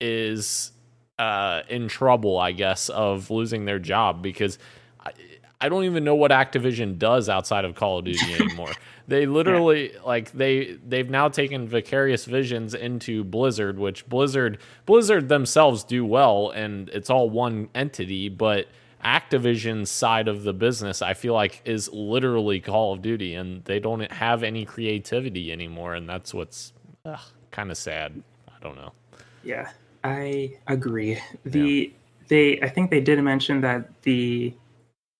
[0.00, 0.72] is
[1.18, 4.58] uh, in trouble, I guess, of losing their job because
[5.00, 5.12] I,
[5.60, 8.72] I don't even know what Activision does outside of Call of Duty anymore.
[9.08, 10.00] They literally yeah.
[10.04, 16.50] like they they've now taken Vicarious Visions into Blizzard, which Blizzard Blizzard themselves do well,
[16.50, 18.28] and it's all one entity.
[18.28, 18.66] But
[19.04, 23.78] Activision's side of the business, I feel like, is literally Call of Duty, and they
[23.78, 26.72] don't have any creativity anymore, and that's what's
[27.52, 28.20] kind of sad.
[28.48, 28.92] I don't know.
[29.44, 29.70] Yeah,
[30.02, 31.20] I agree.
[31.44, 31.96] The yeah.
[32.26, 34.52] they I think they did mention that the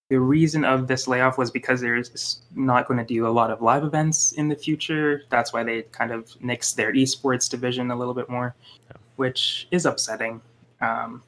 [0.08, 3.60] the reason of this layoff was because there's not going to do a lot of
[3.60, 5.22] live events in the future.
[5.30, 8.54] That's why they kind of nixed their esports division a little bit more,
[8.88, 8.96] yeah.
[9.16, 10.40] which is upsetting.
[10.80, 11.22] Um,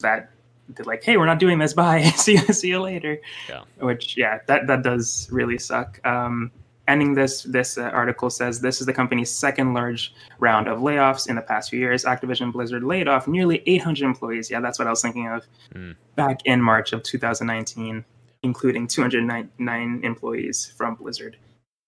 [0.00, 0.30] that
[0.68, 1.72] they're like, hey, we're not doing this.
[1.74, 2.02] Bye.
[2.16, 2.52] see you.
[2.52, 3.18] See you later.
[3.48, 3.62] Yeah.
[3.78, 5.98] Which yeah, that that does really suck.
[6.06, 6.50] Um,
[6.86, 11.28] ending this this uh, article says this is the company's second large round of layoffs
[11.28, 12.04] in the past few years.
[12.04, 14.50] Activision Blizzard laid off nearly 800 employees.
[14.50, 15.46] Yeah, that's what I was thinking of.
[15.74, 15.96] Mm.
[16.14, 18.04] Back in March of 2019
[18.42, 21.36] including 209 employees from Blizzard.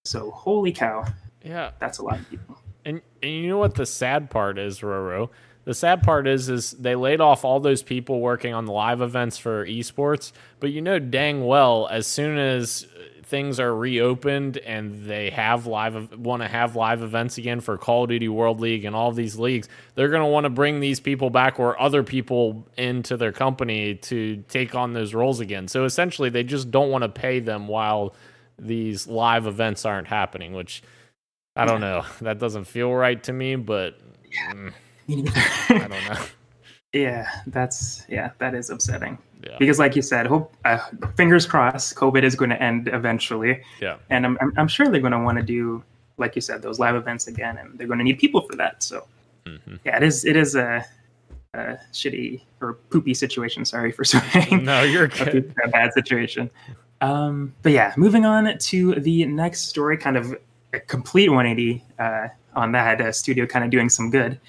[0.04, 1.04] So holy cow.
[1.44, 1.72] Yeah.
[1.78, 2.58] That's a lot of people.
[2.84, 5.30] And, and you know what the sad part is, Roro?
[5.64, 9.02] The sad part is is they laid off all those people working on the live
[9.02, 12.86] events for esports, but you know dang well as soon as
[13.30, 18.02] things are reopened and they have live want to have live events again for Call
[18.02, 20.80] of Duty World League and all of these leagues, they're going to want to bring
[20.80, 25.68] these people back or other people into their company to take on those roles again.
[25.68, 28.14] So essentially, they just don't want to pay them while
[28.58, 30.82] these live events aren't happening, which
[31.56, 32.04] I don't know.
[32.20, 33.98] That doesn't feel right to me, but
[34.52, 34.72] mm,
[35.70, 36.24] I don't know.
[36.92, 39.18] Yeah, that's yeah, that is upsetting.
[39.44, 39.56] Yeah.
[39.58, 40.78] Because, like you said, hope uh,
[41.16, 43.62] fingers crossed, COVID is going to end eventually.
[43.80, 43.96] Yeah.
[44.10, 45.82] And I'm I'm, I'm sure they're going to want to do,
[46.18, 48.82] like you said, those live events again, and they're going to need people for that.
[48.82, 49.06] So,
[49.46, 49.76] mm-hmm.
[49.84, 50.84] yeah, it is it is a,
[51.54, 53.64] a, shitty or poopy situation.
[53.64, 54.64] Sorry for saying.
[54.64, 55.54] No, you're good.
[55.64, 56.50] a bad situation.
[57.00, 60.36] Um, but yeah, moving on to the next story, kind of
[60.74, 63.00] a complete 180 uh, on that.
[63.00, 64.40] Uh, studio kind of doing some good.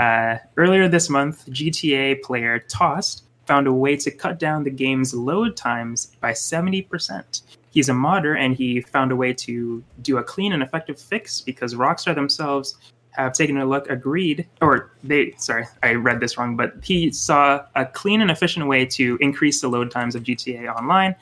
[0.00, 5.12] Uh, earlier this month, GTA player t0st found a way to cut down the game's
[5.12, 7.42] load times by 70%.
[7.70, 11.42] He's a modder and he found a way to do a clean and effective fix
[11.42, 12.78] because Rockstar themselves
[13.10, 17.66] have taken a look, agreed, or they, sorry, I read this wrong, but he saw
[17.74, 21.14] a clean and efficient way to increase the load times of GTA Online.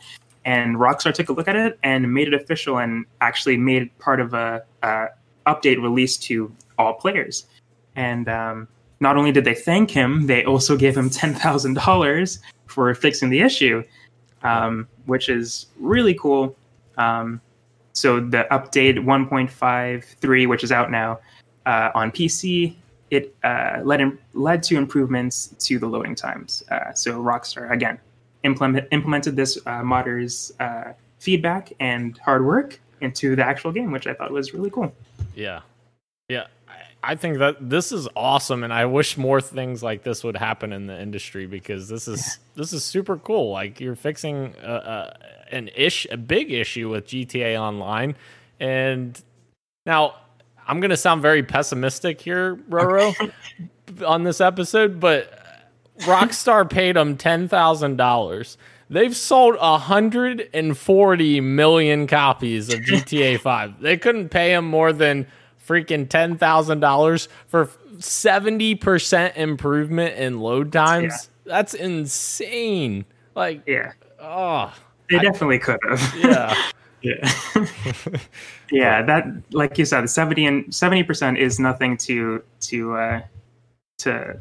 [0.44, 3.98] And Rockstar took a look at it and made it official and actually made it
[3.98, 5.06] part of a, a
[5.48, 7.46] update release to all players.
[7.98, 8.68] And um,
[9.00, 13.82] not only did they thank him, they also gave him $10,000 for fixing the issue,
[14.44, 16.56] um, which is really cool.
[16.96, 17.40] Um,
[17.92, 21.18] so the update 1.53, which is out now
[21.66, 22.76] uh, on PC,
[23.10, 26.62] it uh, led, in, led to improvements to the loading times.
[26.70, 27.98] Uh, so Rockstar, again,
[28.44, 34.06] implement, implemented this uh, modder's uh, feedback and hard work into the actual game, which
[34.06, 34.94] I thought was really cool.
[35.34, 35.62] Yeah.
[36.28, 36.46] Yeah.
[37.02, 40.72] I think that this is awesome, and I wish more things like this would happen
[40.72, 43.52] in the industry because this is this is super cool.
[43.52, 48.16] Like you're fixing a, a, an ish, a big issue with GTA Online,
[48.58, 49.20] and
[49.86, 50.16] now
[50.66, 53.32] I'm gonna sound very pessimistic here, Roro,
[54.06, 55.32] on this episode, but
[56.00, 58.58] Rockstar paid them ten thousand dollars.
[58.90, 63.82] They've sold 140 million copies of GTA 5.
[63.82, 65.26] They couldn't pay him more than
[65.68, 71.12] freaking ten thousand dollars for seventy percent improvement in load times.
[71.44, 71.52] Yeah.
[71.52, 73.04] That's insane.
[73.34, 74.74] Like, yeah, oh,
[75.10, 76.14] they definitely could have.
[76.18, 76.54] Yeah.
[77.02, 77.32] yeah
[78.72, 83.20] yeah that like you said 70 and 70 percent is nothing to to uh
[83.98, 84.36] to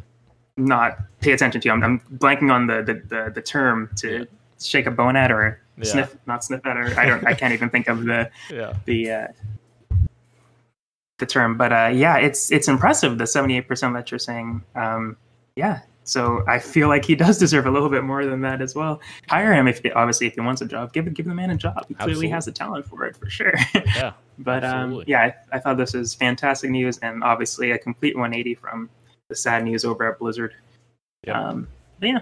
[0.58, 1.70] not pay attention to.
[1.70, 4.26] I'm, I'm blanking on the the, the, the term to Yeah.
[4.60, 5.84] shake a bone at or Yeah.
[5.84, 8.74] sniff, not sniff at, or I don't, I can't even think of the Yeah.
[8.86, 9.28] the uh,
[11.20, 11.58] the term.
[11.58, 14.64] But uh, yeah, it's it's impressive the 78 percent that you're saying.
[14.76, 15.18] Um,
[15.56, 18.74] yeah, so I feel like he does deserve a little bit more than that as
[18.74, 19.02] well.
[19.28, 21.86] Hire him if obviously if he wants a job, give give the man a job.
[21.88, 23.54] He clearly has the talent for it for sure.
[23.96, 24.14] Yeah.
[24.40, 28.54] But um, yeah, I, I thought this was fantastic news and obviously a complete 180
[28.56, 28.88] from
[29.30, 30.54] the sad news over at Blizzard.
[31.26, 31.36] Yep.
[31.36, 31.68] Um,
[32.00, 32.22] but yeah,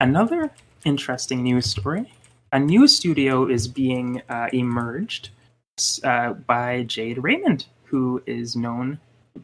[0.00, 0.50] another
[0.84, 2.12] interesting news story.
[2.50, 5.30] A new studio is being uh, emerged
[6.02, 8.98] uh, by Jade Raymond, who is known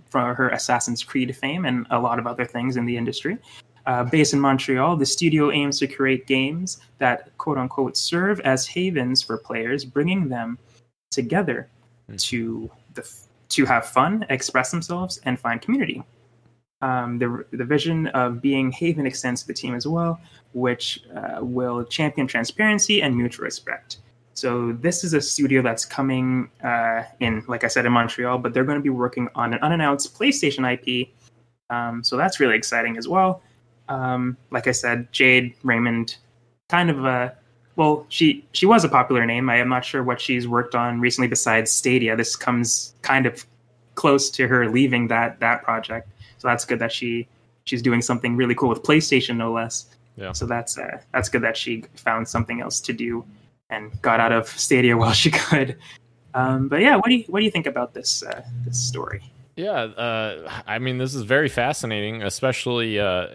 [0.07, 3.39] for her Assassin's Creed fame and a lot of other things in the industry.
[3.87, 8.67] Uh, based in Montreal, the studio aims to create games that quote unquote serve as
[8.67, 10.59] havens for players, bringing them
[11.11, 11.69] together
[12.09, 12.17] Hmm.
[12.17, 13.09] to the
[13.51, 16.03] to have fun, express themselves, and find community.
[16.81, 20.21] Um, the the vision of being Haven extends to the team as well,
[20.53, 23.99] which uh, will champion transparency and mutual respect.
[24.35, 28.55] So this is a studio that's coming uh, in, like I said, in Montreal, but
[28.55, 31.11] they're going to be working on an unannounced PlayStation IP.
[31.71, 33.43] Um, so that's really exciting as well.
[33.89, 36.17] Um, like I said, Jade Raymond,
[36.69, 37.37] kind of a
[37.77, 39.49] well, she she was a popular name.
[39.49, 42.17] I am not sure what she's worked on recently besides Stadia.
[42.17, 43.47] This comes kind of
[43.95, 46.09] close to her leaving that that project.
[46.39, 47.27] So that's good that she
[47.65, 49.87] she's doing something really cool with PlayStation, no less.
[50.17, 50.33] Yeah.
[50.33, 53.25] So that's uh, that's good that she found something else to do
[53.73, 55.79] and got out of Stadia while she could.
[56.35, 59.23] Um, but yeah, what do you what do you think about this uh, this story?
[59.55, 63.27] Yeah, uh, I mean, this is very fascinating, especially uh,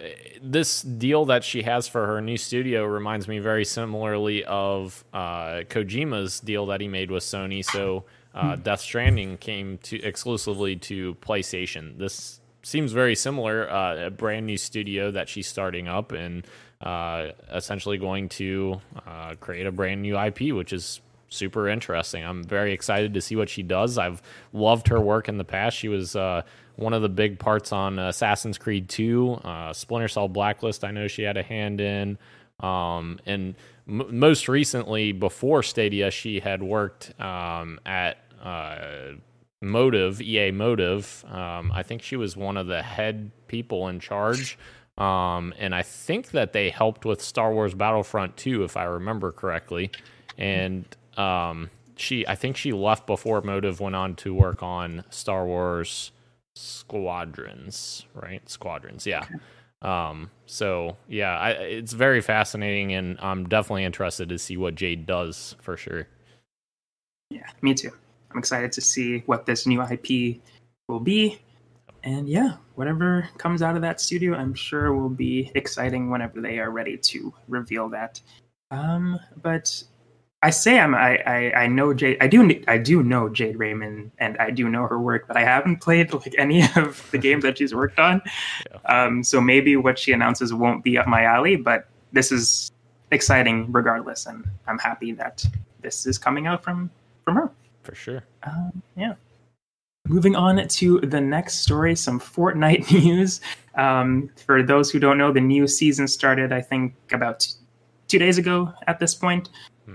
[0.42, 5.62] this deal that she has for her new studio reminds me very similarly of uh,
[5.68, 7.64] Kojima's deal that he made with Sony.
[7.64, 11.98] So, uh, Death Stranding came to exclusively to PlayStation.
[11.98, 16.44] This seems very similar, uh, a brand new studio that she's starting up and
[16.80, 22.24] uh, essentially going to uh, create a brand new IP, which is super interesting.
[22.24, 23.98] I'm very excited to see what she does.
[23.98, 25.76] I've loved her work in the past.
[25.76, 26.42] She was uh,
[26.76, 30.84] one of the big parts on Assassin's Creed 2, uh, Splinter Cell Blacklist.
[30.84, 32.18] I know she had a hand in.
[32.60, 33.54] Um, and
[33.88, 39.12] m- most recently, before Stadia, she had worked um, at uh,
[39.60, 41.24] Motive, EA Motive.
[41.28, 44.58] Um, I think she was one of the head people in charge.
[44.98, 49.30] Um, and I think that they helped with Star Wars Battlefront 2, if I remember
[49.32, 49.90] correctly.
[50.36, 50.84] And
[51.16, 56.10] um, she, I think she left before Motive went on to work on Star Wars
[56.56, 58.46] Squadrons, right?
[58.48, 59.24] Squadrons, yeah.
[59.80, 65.06] Um, so yeah, I, it's very fascinating, and I'm definitely interested to see what Jade
[65.06, 66.08] does for sure.
[67.30, 67.90] Yeah, me too.
[68.32, 70.40] I'm excited to see what this new IP
[70.88, 71.40] will be.
[72.08, 76.58] And yeah, whatever comes out of that studio, I'm sure will be exciting whenever they
[76.58, 78.18] are ready to reveal that.
[78.70, 79.82] Um, but
[80.42, 84.10] I say I'm I, I I know Jade I do I do know Jade Raymond
[84.16, 87.42] and I do know her work, but I haven't played like any of the games
[87.42, 88.22] that she's worked on.
[88.86, 92.72] Um, so maybe what she announces won't be up my alley, but this is
[93.10, 95.44] exciting regardless, and I'm happy that
[95.82, 96.90] this is coming out from
[97.26, 97.50] from her.
[97.82, 98.24] For sure.
[98.44, 99.12] Um, yeah.
[100.08, 103.40] Moving on to the next story, some Fortnite news.
[103.74, 107.52] Um, for those who don't know, the new season started, I think, about t-
[108.08, 109.50] two days ago at this point.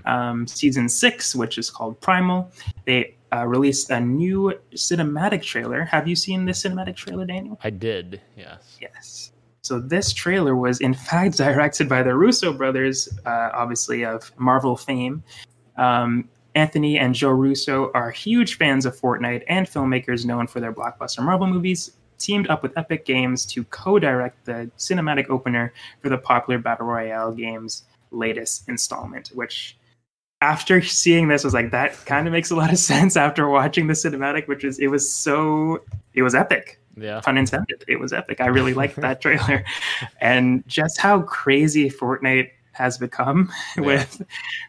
[0.06, 2.50] Um, season six, which is called Primal,
[2.84, 5.84] they uh, released a new cinematic trailer.
[5.84, 7.58] Have you seen this cinematic trailer, Daniel?
[7.62, 8.76] I did, yes.
[8.80, 9.32] Yes.
[9.62, 14.76] So this trailer was in fact directed by the Russo brothers, uh, obviously of Marvel
[14.76, 15.22] fame.
[15.76, 20.72] Um, Anthony and Joe Russo are huge fans of Fortnite and filmmakers known for their
[20.72, 21.92] blockbuster Marvel movies.
[22.18, 27.32] Teamed up with Epic Games to co-direct the cinematic opener for the popular battle royale
[27.32, 29.76] game's latest installment, which
[30.40, 33.86] after seeing this was like that kind of makes a lot of sense after watching
[33.86, 37.20] the cinematic which is it was so it was epic Yeah.
[37.20, 37.84] pun intended.
[37.88, 38.40] It was epic.
[38.40, 39.64] I really liked that trailer,
[40.20, 44.22] and just how crazy Fortnite has become with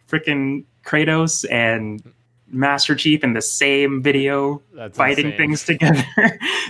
[0.09, 2.01] freaking Kratos and
[2.47, 5.38] Master Chief in the same video That's fighting insane.
[5.38, 6.03] things together,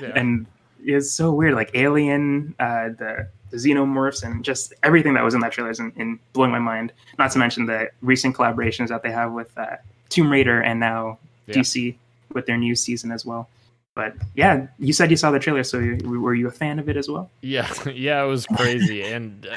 [0.02, 0.12] Yeah.
[0.16, 0.46] and
[0.84, 1.54] it's so weird.
[1.54, 5.80] Like Alien, uh, the the xenomorphs, and just everything that was in that trailer is
[5.80, 6.92] in, in blowing my mind.
[7.20, 9.76] Not to mention the recent collaborations that they have with uh,
[10.10, 11.56] Tomb Raider and now Yeah.
[11.58, 11.96] DC
[12.34, 13.48] with their new season as well.
[13.94, 16.90] But yeah, you said you saw the trailer, so you, were you a fan of
[16.90, 17.30] it as well?
[17.42, 19.04] Yeah, yeah, it was crazy.
[19.04, 19.56] and uh,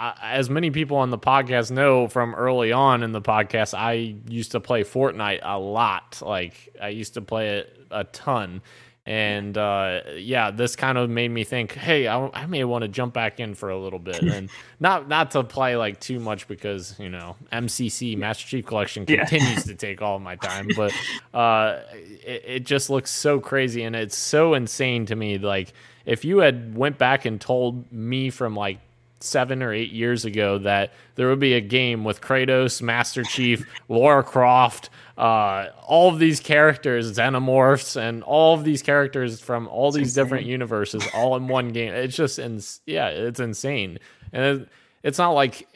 [0.00, 4.16] I, as many people on the podcast know from early on in the podcast, I
[4.28, 6.22] used to play Fortnite a lot.
[6.24, 8.62] Like I used to play it a ton.
[9.06, 12.88] And uh, yeah, this kind of made me think, hey, I, I may want to
[12.88, 16.46] jump back in for a little bit, and not not to play like too much
[16.46, 19.24] because you know MCC Master Chief Collection Yeah.
[19.24, 20.92] continues to take all my time, but
[21.34, 25.38] uh, it, it just looks so crazy and it's so insane to me.
[25.38, 25.72] Like
[26.04, 28.78] if you had went back and told me from like
[29.20, 33.66] seven or eight years ago that there would be a game with Kratos, Master Chief,
[33.88, 39.92] Lara Croft, uh, all of these characters, Xenomorphs, and all of these characters from all
[39.92, 41.92] these different universes all in one game.
[41.92, 43.98] It's just, ins- yeah, it's insane.
[44.32, 44.68] And it,
[45.02, 45.66] it's not like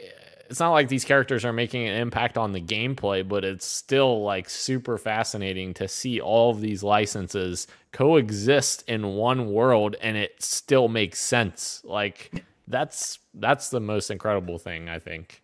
[0.48, 4.22] it's not like these characters are making an impact on the gameplay, but it's still
[4.22, 10.34] like super fascinating to see all of these licenses coexist in one world and it
[10.42, 11.80] still makes sense.
[11.84, 15.42] Like that's that's the most incredible thing, I think.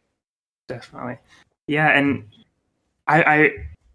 [0.68, 1.18] definitely.
[1.66, 2.24] Yeah and
[3.06, 3.50] I, I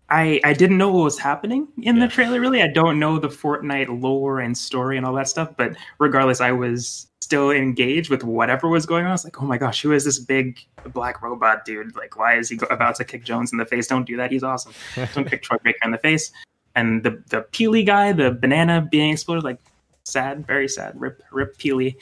[0.10, 2.06] i i didn't know what was happening in Yeah.
[2.06, 2.62] the trailer really.
[2.62, 6.52] I don't know the fortnite lore and story and all that stuff but regardless i
[6.52, 9.10] was still engaged with whatever was going on.
[9.10, 10.60] I was like oh my gosh who is this big
[10.94, 11.96] black robot dude?
[11.96, 13.88] Like why is he go- about to kick jones in the face?
[13.88, 14.32] Don't do that.
[14.32, 14.74] He's awesome.
[15.16, 16.32] Don't kick troy baker in the face.
[16.76, 19.58] And the the peely guy the banana being exploded like
[20.04, 21.00] sad very sad.
[21.02, 21.96] Rip rip peely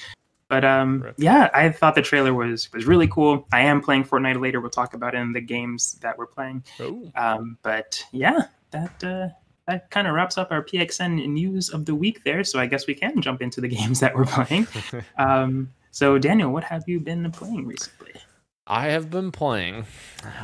[0.48, 3.48] but um, yeah, I thought the trailer was was really cool.
[3.52, 4.62] I am playing Fortnite later.
[4.62, 6.64] We'll talk about it in the games that we're playing.
[6.80, 9.30] Oh, Um, but yeah, that uh,
[9.68, 12.44] that kind of wraps up our PXN news of the week there.
[12.44, 14.68] So I guess we can jump into the games that we're playing.
[15.18, 18.14] um, so Daniel, what have you been playing recently?
[18.66, 19.86] I have been playing,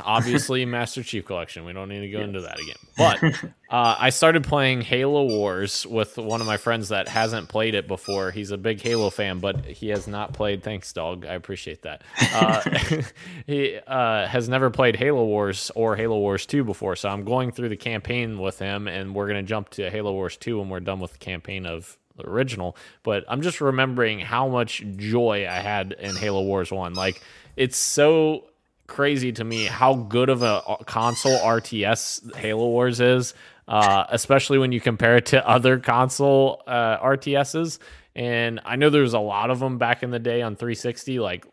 [0.03, 1.63] obviously, Master Chief Collection.
[1.63, 2.75] We don't need to go into that again.
[2.97, 3.23] But
[3.69, 7.87] uh, I started playing Halo Wars with one of my friends that hasn't played it
[7.87, 8.31] before.
[8.31, 10.63] He's a big Halo fan, but he has not played.
[10.63, 11.25] Thanks, dog.
[11.25, 12.03] I appreciate that.
[12.33, 13.01] Uh,
[13.47, 16.97] he uh, has never played Halo Wars or Halo Wars 2 before.
[16.97, 20.11] So I'm going through the campaign with him, and we're going to jump to Halo
[20.11, 22.75] Wars 2 when we're done with the campaign of the original.
[23.03, 26.93] But I'm just remembering how much joy I had in Halo Wars 1.
[26.93, 27.21] Like,
[27.59, 28.45] it's so
[28.87, 33.33] crazy to me how good of a console RTS Halo Wars is,
[33.67, 37.79] uh, especially when you compare it to other console uh, RTSs.
[38.15, 41.45] And I know there's a lot of them back in the day on 360, like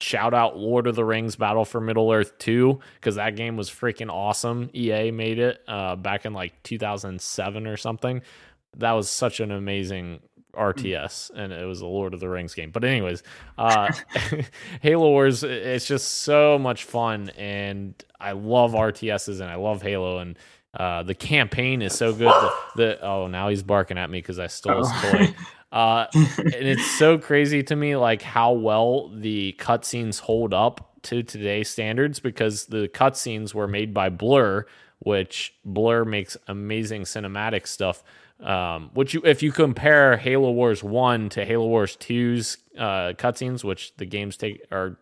[0.00, 3.70] shout out Lord of the Rings Battle for Middle Earth 2 because that game was
[3.70, 4.68] freaking awesome.
[4.74, 8.20] EA made it uh, back in like 2007 or something.
[8.78, 10.22] That was such an amazing
[10.54, 12.70] RTS and it was a Lord of the Rings game.
[12.70, 13.22] But anyways,
[13.58, 13.92] uh
[14.80, 20.18] Halo Wars it's just so much fun and I love RTSs and I love Halo
[20.18, 20.38] and
[20.74, 22.28] uh the campaign is so good.
[22.28, 25.10] The, the oh now he's barking at me because I stole his Oh.
[25.12, 25.34] toy.
[25.72, 31.22] Uh and it's so crazy to me like how well the cutscenes hold up to
[31.22, 34.66] today's standards because the cutscenes were made by Blur,
[34.98, 38.02] which Blur makes amazing cinematic stuff.
[38.42, 43.62] Um, which you, if you compare Halo Wars One to Halo Wars 2's uh, cutscenes,
[43.62, 44.98] which the games take are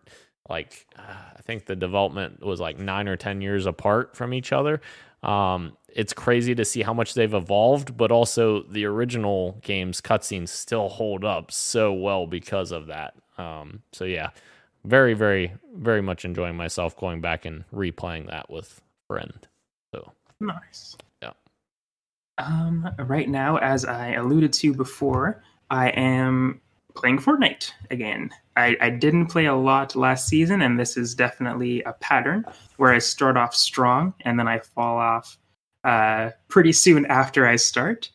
[0.47, 1.01] like uh,
[1.37, 4.81] I think the development was like nine or ten years apart from each other.
[5.23, 10.49] Um, it's crazy to see how much they've evolved, but also the original games cutscenes
[10.49, 13.13] still hold up so well because of that.
[13.37, 14.29] Um, so yeah,
[14.85, 19.47] very, very, very much enjoying myself going back and replaying that with friend.
[19.93, 20.95] So Nice.
[22.41, 26.59] Um, right now, as I alluded to before, I am
[26.95, 28.31] playing Fortnite again.
[28.57, 32.45] I, I didn't play a lot last season, and this is definitely a pattern
[32.77, 35.37] where I start off strong and then I fall off
[35.83, 38.09] uh, pretty soon after I start.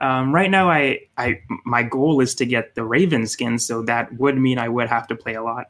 [0.00, 4.12] Um, right now, I, I my goal is to get the Raven skin, so that
[4.18, 5.66] would mean I would have to play a lot.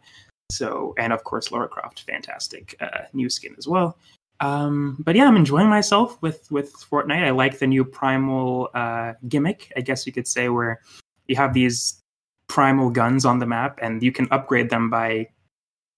[0.53, 3.97] So, and of course, Lara Croft, fantastic uh, new skin as well.
[4.41, 7.25] Um, but yeah, I'm enjoying myself with with Fortnite.
[7.25, 10.81] I like the new primal uh, gimmick, I guess you could say, where
[11.29, 12.01] you have these
[12.49, 15.29] primal guns on the map, and you can upgrade them by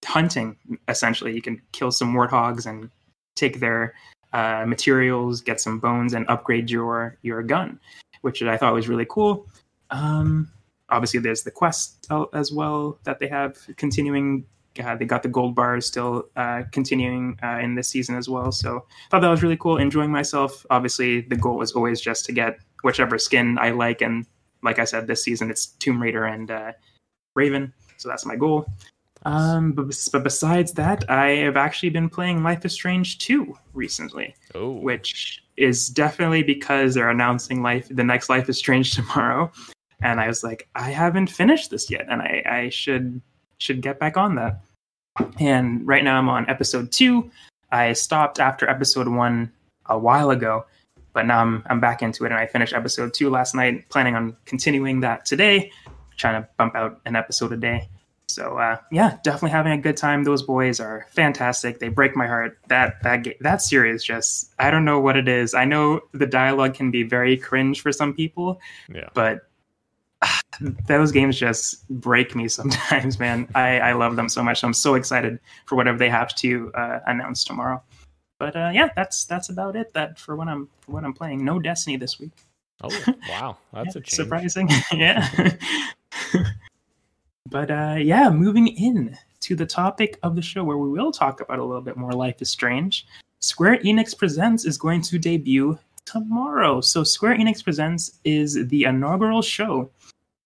[0.05, 0.57] hunting.
[0.87, 2.89] Essentially, you can kill some warthogs and
[3.35, 3.93] take their
[4.33, 7.79] uh, materials, get some bones, and upgrade your your gun,
[8.21, 9.47] which I thought was really cool.
[9.89, 10.51] Um,
[10.89, 14.45] obviously, there's the quest as well that they have continuing
[14.83, 18.51] uh, they got the gold bars still uh, continuing uh, in this season as well.
[18.51, 19.77] So thought that was really cool.
[19.77, 20.65] Enjoying myself.
[20.69, 24.25] Obviously, the goal was always just to get whichever skin I like, and
[24.61, 26.71] like I said, this season it's Tomb Raider and uh,
[27.35, 27.73] Raven.
[27.97, 28.65] So that's my goal.
[29.25, 34.35] Um, but, but besides that, I have actually been playing Life is Strange 2 recently,
[34.53, 39.51] oh, which is definitely because they're announcing life the next Life is Strange tomorrow.
[40.01, 43.21] And I was like, I haven't finished this yet, and I, I should
[43.63, 44.59] should get back on that.
[45.39, 47.31] And right now I'm on episode two.
[47.71, 49.51] I stopped after episode one
[49.87, 50.65] a while ago,
[51.13, 53.87] but now I'm I'm back into it, and I finished episode two last night.
[53.89, 55.71] Planning on continuing that today,
[56.17, 57.87] trying to bump out an episode a day.
[58.27, 60.23] So uh, yeah, definitely having a good time.
[60.23, 61.79] Those boys are fantastic.
[61.79, 62.57] They break my heart.
[62.67, 65.53] That that that series just I don't know what it is.
[65.53, 68.59] I know the dialogue can be very cringe for some people,
[68.89, 69.09] Yeah.
[69.13, 69.41] but
[70.87, 73.47] those games just break me sometimes, man.
[73.55, 74.63] I, I love them so much.
[74.63, 77.81] I'm so excited for whatever they have to uh, announce tomorrow.
[78.39, 79.93] But uh, yeah, that's that's about it.
[79.93, 81.45] That for when I'm for when I'm playing.
[81.45, 82.31] No Destiny this week.
[82.81, 82.89] Oh
[83.29, 84.15] wow, that's a change.
[84.15, 85.29] Surprising, yeah.
[87.49, 91.39] but uh, yeah, moving in to the topic of the show, where we will talk
[91.41, 93.05] about a little bit more Life is Strange.
[93.39, 96.81] Square Enix Presents is going to debut tomorrow.
[96.81, 99.89] So Square Enix Presents is the inaugural show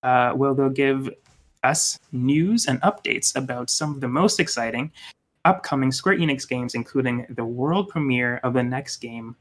[0.07, 1.09] uh, where they'll give
[1.63, 4.89] us news and updates about some of the most exciting
[5.43, 9.35] upcoming Square Enix games, including the world premiere of the next game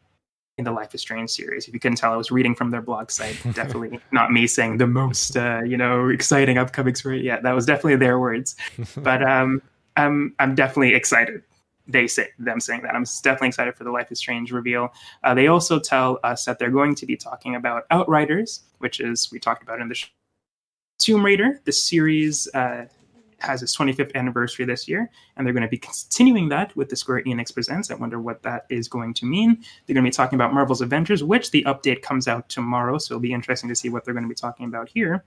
[0.58, 1.68] in the Life is Strange series.
[1.68, 3.36] If you couldn't tell, I was reading from their blog site.
[3.52, 7.16] Definitely not me saying the most, uh, you know, exciting upcoming Square.
[7.16, 8.56] Yeah, that was definitely their words.
[8.96, 9.62] But um,
[9.96, 11.42] I'm I'm definitely excited.
[11.86, 12.96] They say them saying that.
[12.96, 14.92] I'm definitely excited for the Life is Strange reveal.
[15.22, 19.30] Uh, they also tell us that they're going to be talking about Outriders, which is
[19.30, 19.94] we talked about in the
[21.06, 21.60] Tomb Raider.
[21.62, 22.86] The series uh,
[23.38, 26.96] has its 25th anniversary this year, and they're going to be continuing that with the
[26.96, 27.92] Square Enix Presents.
[27.92, 29.62] I wonder what that is going to mean.
[29.86, 33.14] They're going to be talking about Marvel's Avengers, which the update comes out tomorrow, so
[33.14, 35.24] it'll be interesting to see what they're going to be talking about here.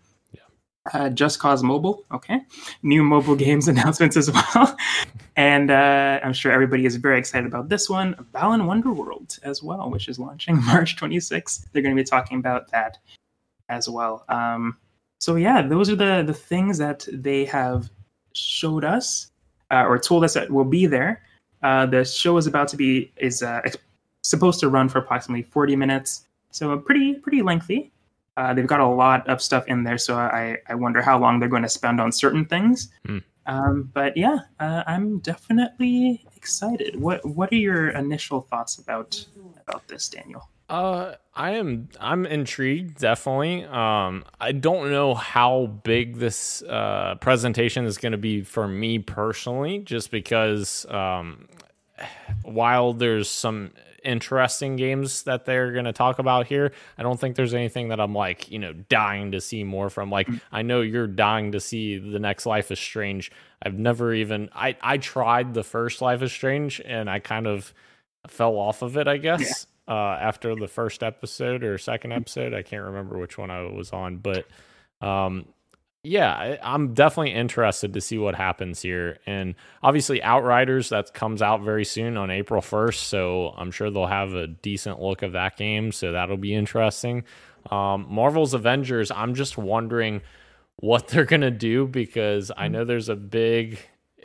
[0.92, 2.42] Uh, Just Cause Mobile, okay.
[2.84, 4.76] New mobile games announcements as well.
[5.38, 8.28] and uh, I'm sure everybody is very excited about this one.
[8.34, 11.68] Balan Wonderworld as well, which is launching March 26th.
[11.72, 12.98] They're going to be talking about that
[13.70, 14.26] as well.
[14.28, 14.78] Um,
[15.20, 17.90] so yeah, those are the the things that they have
[18.34, 19.32] showed us
[19.72, 21.22] uh, or told us that will be there.
[21.62, 23.62] Uh, the show is about to be is uh,
[24.24, 27.92] supposed to run for approximately 40 minutes, so pretty pretty lengthy.
[28.38, 31.40] Uh, they've got a lot of stuff in there, so I I wonder how long
[31.40, 32.90] they're going to spend on certain things.
[33.06, 33.18] Hmm.
[33.46, 37.00] Um, but yeah, uh, I'm definitely excited.
[37.00, 39.26] What what are your initial thoughts about
[39.68, 40.48] about this, Daniel?
[40.70, 41.90] Uh, I am.
[42.00, 43.00] I'm intrigued.
[43.00, 43.64] Definitely.
[43.64, 49.00] Um, I don't know how big this uh, presentation is going to be for me
[49.00, 51.48] personally, just because um,
[52.44, 53.72] while there's some
[54.04, 58.00] interesting games that they're going to talk about here, I don't think there's anything that
[58.00, 60.10] I'm like, you know, dying to see more from.
[60.10, 63.32] Like, I know you're dying to see the next Life is Strange.
[63.62, 64.50] I've never even.
[64.54, 67.74] I I tried the first Life is Strange, and I kind of
[68.28, 69.08] fell off of it.
[69.08, 72.54] I guess uh, after the first episode or second episode.
[72.54, 74.46] I can't remember which one I was on, but
[75.02, 75.48] um,
[76.04, 79.18] yeah, I, I'm definitely interested to see what happens here.
[79.26, 84.06] And obviously, Outriders that comes out very soon on April 1st, so I'm sure they'll
[84.06, 85.92] have a decent look of that game.
[85.92, 87.24] So that'll be interesting.
[87.72, 90.22] Um, Marvel's Avengers, I'm just wondering
[90.78, 93.80] what they're gonna do because I know there's a big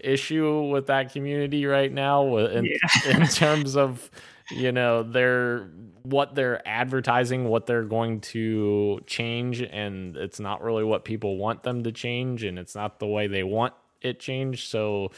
[0.05, 3.11] issue with that community right now in, Yeah.
[3.17, 4.11] in terms of
[4.51, 5.69] you know their
[6.03, 11.63] what they're advertising what they're going to change and it's not really what people want
[11.63, 15.11] them to change and it's not the way they want it changed so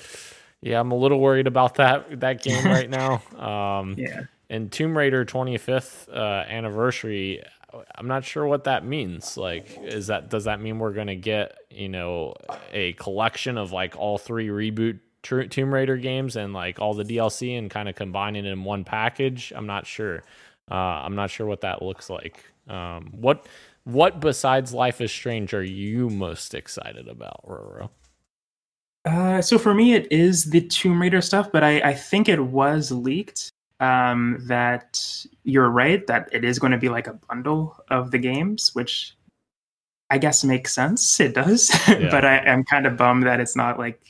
[0.63, 4.21] yeah i'm a little worried about that that game right now um Yeah.
[4.49, 7.43] and tomb raider 25th uh anniversary
[7.97, 11.57] i'm not sure what that means like is that does that mean we're gonna get
[11.71, 12.35] you know
[12.73, 17.03] a collection of like all three reboot Tr- Tomb Raider games and like all the
[17.03, 19.53] DLC and kind of combining it in one package.
[19.57, 20.23] I'm not sure.
[20.71, 22.45] Uh, I'm not sure what that looks like.
[22.69, 23.49] Um, what
[23.83, 27.91] what besides Life is Strange are you most excited about, Roro?
[29.05, 32.41] Uh, so for me, it is the Tomb Raider stuff, but I, I think it
[32.41, 35.01] was leaked um, that
[35.45, 39.15] you're right that it is going to be like a bundle of the games, which
[40.11, 41.19] I guess makes sense.
[41.21, 42.09] It does, Yeah.
[42.11, 44.01] but I, I'm kind of bummed that it's not like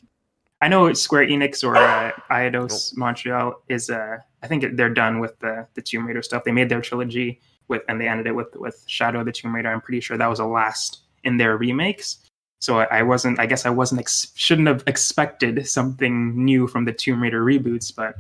[0.61, 3.91] I know Square Enix or uh, Eidos Montreal is.
[3.91, 6.45] Uh, I think they're done with the the Tomb Raider stuff.
[6.45, 9.55] They made their trilogy with, and they ended it with with Shadow of the Tomb
[9.55, 9.69] Raider.
[9.69, 12.19] I'm pretty sure that was the last in their remakes.
[12.61, 13.39] So I, I wasn't.
[13.39, 14.01] I guess I wasn't.
[14.01, 17.95] Ex- shouldn't have expected something new from the Tomb Raider reboots.
[17.95, 18.17] But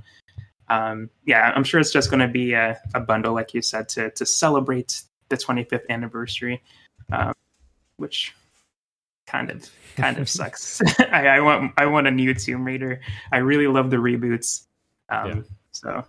[0.68, 3.88] um, yeah, I'm sure it's just going to be a, a bundle, like you said,
[3.90, 6.62] to to celebrate the 25th anniversary,
[7.12, 7.32] um,
[7.96, 8.34] which
[9.26, 10.80] kind of kind of sucks.
[10.98, 13.00] I, I want I want a new Tomb Raider.
[13.32, 14.66] I really love the reboots.
[15.08, 15.42] Um, Yeah.
[15.72, 16.04] So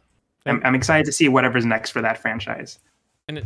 [0.46, 2.80] I'm, I'm excited to see whatever's next for that franchise.
[3.28, 3.46] And it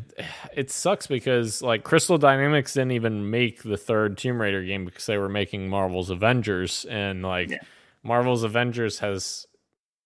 [0.56, 5.08] it sucks because like Crystal Dynamics didn't even make the third Tomb Raider game because
[5.08, 7.58] they were making Marvel's Avengers and like Yeah.
[8.04, 9.48] Marvel's Avengers has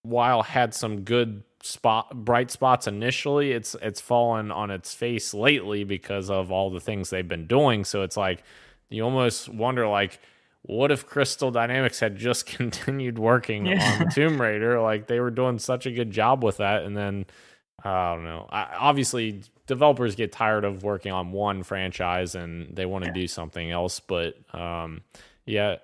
[0.06, 3.52] while had some good spot bright spots initially.
[3.52, 7.84] It's it's fallen on its face lately because of all the things they've been doing.
[7.84, 8.44] So it's like
[8.90, 10.20] you almost wonder like
[10.62, 14.00] what if Crystal Dynamics had just continued working yeah.
[14.02, 14.82] on Tomb Raider?
[14.82, 17.26] Like they were doing such a good job with that, and then
[17.84, 18.48] I don't know.
[18.50, 23.16] I, obviously, developers get tired of working on one franchise and they want to yeah.
[23.16, 24.00] do something else.
[24.00, 25.02] But um,
[25.46, 25.78] yeah,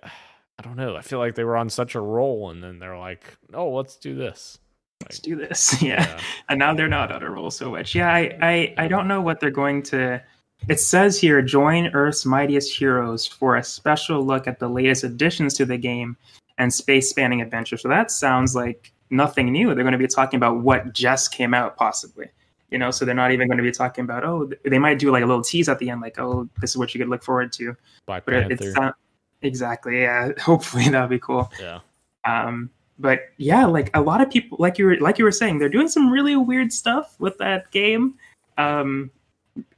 [0.61, 0.95] I don't know.
[0.95, 3.95] I feel like they were on such a roll, and then they're like, "Oh, let's
[3.95, 4.59] do this."
[5.01, 5.81] Let's do this.
[5.81, 6.05] Yeah.
[6.07, 6.19] yeah.
[6.49, 7.95] and now they're not on a roll so much.
[7.95, 10.21] Yeah, I, I, I don't know what they're going to.
[10.69, 15.55] It says here, join Earth's mightiest heroes for a special look at the latest additions
[15.55, 16.15] to the game
[16.59, 17.77] and space spanning adventure.
[17.77, 19.73] So that sounds like nothing new.
[19.73, 22.27] They're going to be talking about what just came out, possibly.
[22.69, 24.23] You know, so they're not even going to be talking about.
[24.23, 26.77] Oh, they might do like a little tease at the end, like, "Oh, this is
[26.77, 28.53] what you could look forward to." Black but Panther.
[28.53, 28.95] It's not
[29.41, 30.01] exactly.
[30.01, 31.51] Yeah, hopefully that'll be cool.
[31.59, 31.79] Yeah.
[32.25, 32.69] Um,
[32.99, 35.69] but yeah, like a lot of people, like you were, like you were saying, they're
[35.69, 38.15] doing some really weird stuff with that game.
[38.57, 39.09] Um,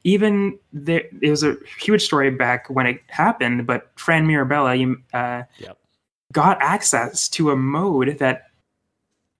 [0.03, 5.01] even there, it was a huge story back when it happened, but Fran Mirabella, you,
[5.13, 5.77] uh, yep.
[6.33, 8.49] got access to a mode that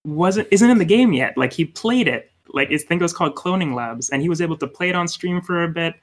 [0.05, 1.37] wasn't isn't in the game yet.
[1.37, 2.31] Like he played it.
[2.53, 4.95] Like I think it was called Cloning Labs, and he was able to play it
[4.95, 5.95] on stream for a bit,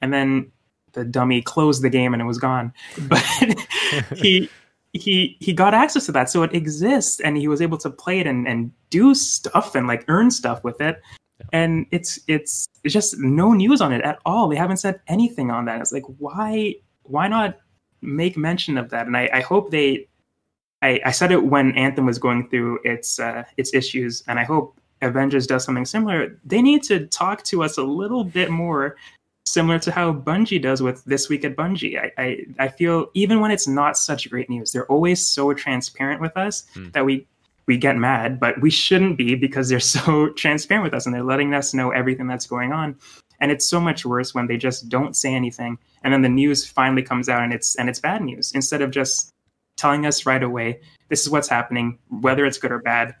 [0.00, 0.50] and then
[0.92, 2.72] the dummy closed the game and it was gone.
[3.08, 3.22] But
[4.16, 4.48] he
[4.92, 8.20] he he got access to that, so it exists, and he was able to play
[8.20, 11.00] it and and do stuff and like earn stuff with it.
[11.40, 11.46] Yeah.
[11.52, 14.48] And it's it's it's just no news on it at all.
[14.48, 15.80] They haven't said anything on that.
[15.80, 16.74] It's like why
[17.04, 17.58] why not
[18.00, 19.06] make mention of that?
[19.06, 20.08] And I, I hope they
[20.82, 24.44] I, I said it when Anthem was going through its uh, its issues, and I
[24.44, 26.38] hope Avengers does something similar.
[26.44, 28.96] They need to talk to us a little bit more,
[29.48, 31.98] similar to how Bungie does with this week at Bungie.
[31.98, 36.20] I I, I feel even when it's not such great news, they're always so transparent
[36.20, 36.90] with us hmm.
[36.90, 37.26] that we
[37.66, 41.22] we get mad, but we shouldn't be because they're so transparent with us and they're
[41.22, 42.96] letting us know everything that's going on.
[43.40, 46.66] And it's so much worse when they just don't say anything, and then the news
[46.66, 49.32] finally comes out and it's and it's bad news instead of just
[49.76, 53.14] telling us right away this is what's happening, whether it's good or bad.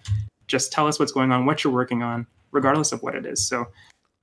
[0.46, 3.46] Just tell us what's going on, what you're working on, regardless of what it is.
[3.46, 3.66] So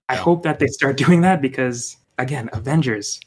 [0.09, 3.19] I hope that they start doing that because again, Avengers.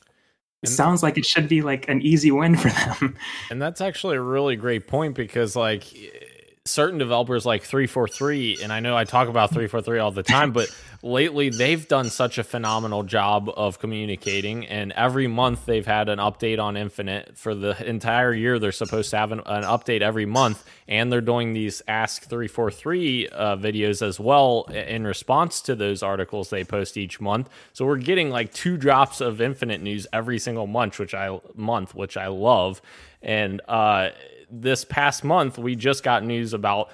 [0.64, 3.16] It sounds like it should be like an easy win for them.
[3.48, 5.84] And that's actually a really great point because like
[6.68, 10.68] certain developers like 343 and I know I talk about 343 all the time but
[11.02, 16.18] lately they've done such a phenomenal job of communicating and every month they've had an
[16.18, 17.36] update on infinite.
[17.36, 21.20] For the entire year they're supposed to have an, an update every month and they're
[21.20, 26.96] doing these ask 343 uh, videos as well in response to those articles they post
[26.96, 27.48] each month.
[27.72, 31.94] So we're getting like two drops of infinite news every single month which i month
[31.94, 32.82] which i love.
[33.22, 34.10] And uh
[34.50, 36.90] this past month, we just got news about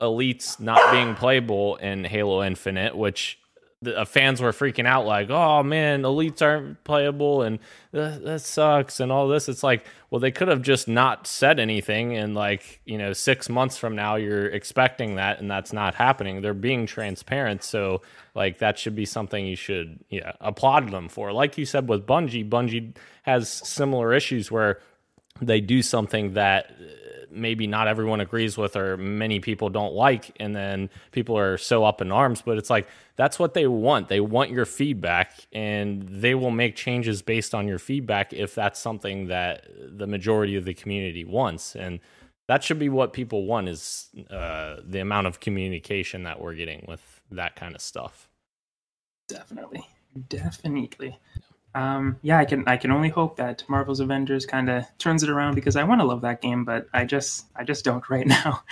[0.00, 3.38] elites not being playable in Halo Infinite, which
[3.82, 7.58] the uh, fans were freaking out like, "Oh man, elites aren't playable, and
[7.92, 9.48] that, that sucks," and all this.
[9.48, 13.48] It's like, well, they could have just not said anything, and like, you know, six
[13.48, 16.42] months from now, you're expecting that, and that's not happening.
[16.42, 18.02] They're being transparent, so
[18.34, 21.32] like that should be something you should, yeah, applaud them for.
[21.32, 24.80] Like you said with Bungie, Bungie has similar issues where
[25.40, 26.74] they do something that
[27.30, 31.84] maybe not everyone agrees with or many people don't like and then people are so
[31.84, 32.88] up in arms but it's like
[33.20, 34.08] that's what they want.
[34.08, 38.80] They want your feedback and they will make changes based on your feedback if that's
[38.80, 42.00] something that the majority of the community wants and
[42.48, 46.82] that should be what people want is uh, the amount of communication that we're getting
[46.88, 48.26] with that kind of stuff.
[49.28, 49.86] Definitely.
[50.28, 51.18] Definitely
[51.74, 55.30] um, yeah, I can I can only hope that Marvel's Avengers kind of turns it
[55.30, 58.26] around because I want to love that game, but I just I just don't right
[58.26, 58.62] now.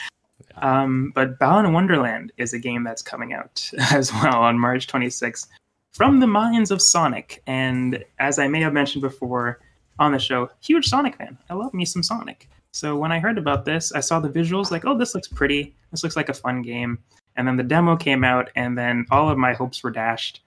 [0.51, 0.82] Yeah.
[0.82, 5.49] Um, but Balan Wonderland is a game that's coming out as well on March 26th
[5.92, 7.42] from the minds of Sonic.
[7.46, 9.61] And as I may have mentioned before
[9.99, 11.36] on the show, huge Sonic fan.
[11.51, 12.49] I love me some Sonic.
[12.70, 15.74] So when I heard about this, I saw the visuals like, oh, this looks pretty.
[15.90, 16.99] This looks like a fun game.
[17.34, 20.40] And then the demo came out, and then all of my hopes were dashed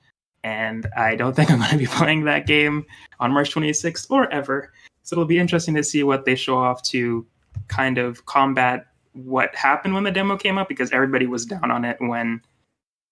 [0.43, 2.85] and I don't think I'm going to be playing that game
[3.19, 4.73] on March 26th or ever.
[5.03, 7.25] So it'll be interesting to see what they show off to
[7.67, 11.83] kind of combat what happened when the demo came out because everybody was down on
[11.83, 12.41] it when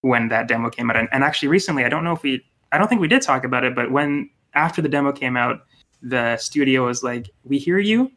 [0.02, 0.96] when that demo came out.
[0.96, 3.44] And, and actually recently, I don't know if we I don't think we did talk
[3.44, 5.62] about it, but when after the demo came out,
[6.02, 8.12] the studio was like, "We hear you,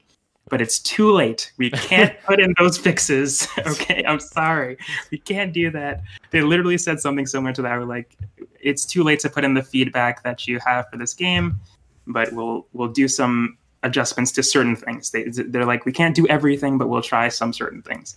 [0.53, 1.51] but it's too late.
[1.57, 3.49] We can't put in those fixes.
[3.67, 4.77] okay, I'm sorry.
[5.11, 6.03] We can't do that.
[6.31, 7.79] They literally said something similar to that.
[7.79, 8.19] We're like,
[8.61, 11.59] it's too late to put in the feedback that you have for this game,
[12.07, 15.11] but we'll we'll do some adjustments to certain things.
[15.11, 18.17] They they're like, we can't do everything, but we'll try some certain things.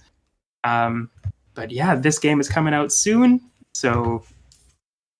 [0.65, 1.09] Um,
[1.53, 3.39] but yeah, this game is coming out soon,
[3.73, 4.25] so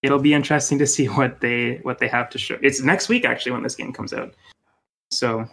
[0.04, 2.58] it'll be interesting to see what they what they have to show.
[2.62, 4.34] It's next week actually when this game comes out.
[5.12, 5.48] So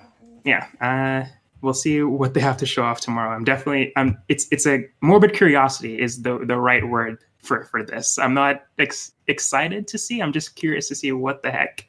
[0.45, 1.29] yeah, uh,
[1.63, 3.35] we'll see what they have to show off tomorrow.
[3.35, 7.83] I'm definitely I'm it's it's a morbid curiosity is the the right word for for
[7.83, 8.19] this.
[8.19, 10.21] I'm not ex- excited to see.
[10.21, 11.87] I'm just curious to see what the heck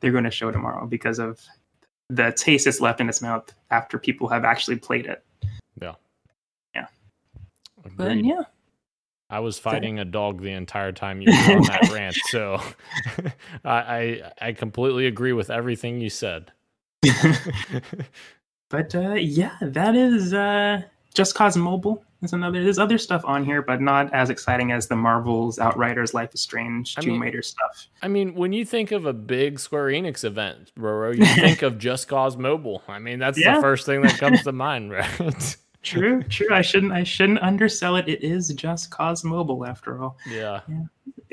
[0.00, 1.40] they're going to show tomorrow because of
[2.08, 5.24] the taste that's left in its mouth after people have actually played it.
[5.80, 5.94] Yeah.
[6.74, 6.86] Yeah.
[7.84, 7.96] Agreed.
[7.96, 8.42] But yeah.
[9.28, 12.60] I was fighting a dog the entire time you were on that rant, so
[13.64, 16.52] I, I I completely agree with everything you said.
[18.68, 20.82] but uh, yeah, that is uh,
[21.14, 22.02] Just Cause Mobile.
[22.20, 22.62] There's another.
[22.64, 26.40] There's other stuff on here, but not as exciting as the Marvels, Outriders, Life is
[26.40, 27.88] Strange, I Tomb Raider stuff.
[28.02, 31.78] I mean, when you think of a big Square Enix event, Roro, you think of
[31.78, 32.82] Just Cause Mobile.
[32.88, 33.56] I mean, that's Yeah.
[33.56, 35.56] the first thing that comes to mind, right?
[35.82, 36.48] True, true.
[36.52, 36.92] I shouldn't.
[36.92, 38.08] I shouldn't undersell it.
[38.08, 40.16] It is Just Cause Mobile, after all.
[40.28, 40.60] yeah.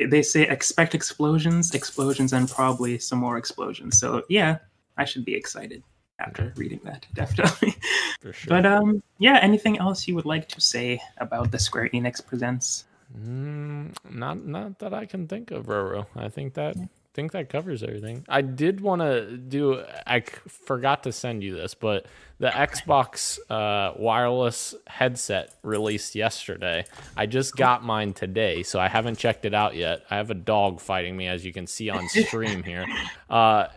[0.09, 3.97] They say expect explosions, explosions, and probably some more explosions.
[3.99, 4.57] So yeah,
[4.97, 5.81] I should be excited
[6.23, 7.05] after reading that.
[7.13, 7.75] Definitely.
[8.21, 8.49] For sure.
[8.49, 9.39] But um, yeah.
[9.41, 12.85] Anything else you would like to say about the Square Enix presents?
[13.17, 16.07] Mm, not not that I can think of, Roro.
[16.15, 16.75] I think that
[17.13, 18.25] think that covers everything.
[18.27, 19.83] I did want to do.
[20.07, 22.07] I forgot to send you this, but
[22.39, 26.85] the Xbox uh, wireless headset released yesterday.
[27.15, 30.03] I just got mine today, so I haven't checked it out yet.
[30.09, 32.85] I have a dog fighting me, as you can see on stream here.
[33.29, 33.67] Uh,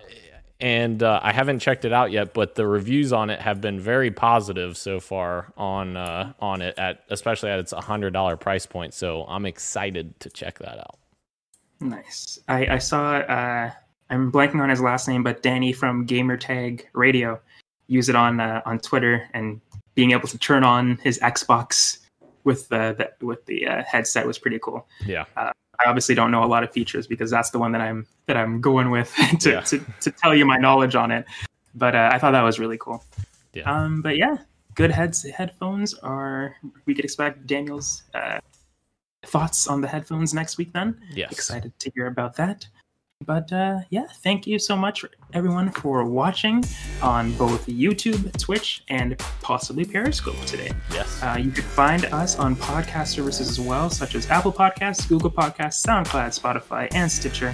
[0.60, 3.78] and uh, I haven't checked it out yet, but the reviews on it have been
[3.78, 8.66] very positive so far on uh, on it at especially at its hundred dollar price
[8.66, 8.94] point.
[8.94, 10.98] So I'm excited to check that out.
[11.80, 12.38] Nice.
[12.48, 13.16] I, I saw.
[13.16, 13.70] Uh,
[14.08, 17.40] I'm blanking on his last name, but Danny from Gamertag Radio
[17.88, 19.60] use it on uh, on Twitter, and
[19.94, 21.98] being able to turn on his Xbox
[22.44, 24.86] with the, the with the uh, headset was pretty cool.
[25.04, 25.24] Yeah,
[25.84, 28.36] I obviously don't know a lot of features because that's the one that I'm that
[28.36, 29.60] I'm going with to Yeah.
[29.62, 31.24] to, to tell you my knowledge on it.
[31.74, 33.04] But uh, I thought that was really cool.
[33.52, 33.70] Yeah.
[33.70, 34.02] Um.
[34.02, 34.36] But yeah,
[34.74, 36.56] good heads headphones are.
[36.86, 38.38] We could expect Daniel's uh,
[39.24, 40.72] thoughts on the headphones next week.
[40.72, 42.66] Then yes, excited to hear about that.
[43.24, 45.02] But uh, yeah, thank you so much,
[45.32, 46.62] everyone, for watching
[47.00, 50.70] on both YouTube, Twitch, and possibly Periscope today.
[50.92, 51.22] yes.
[51.22, 55.30] Uh, you can find us on podcast services as well, such as Apple Podcasts, Google
[55.30, 57.52] Podcasts, SoundCloud, Spotify, and Stitcher.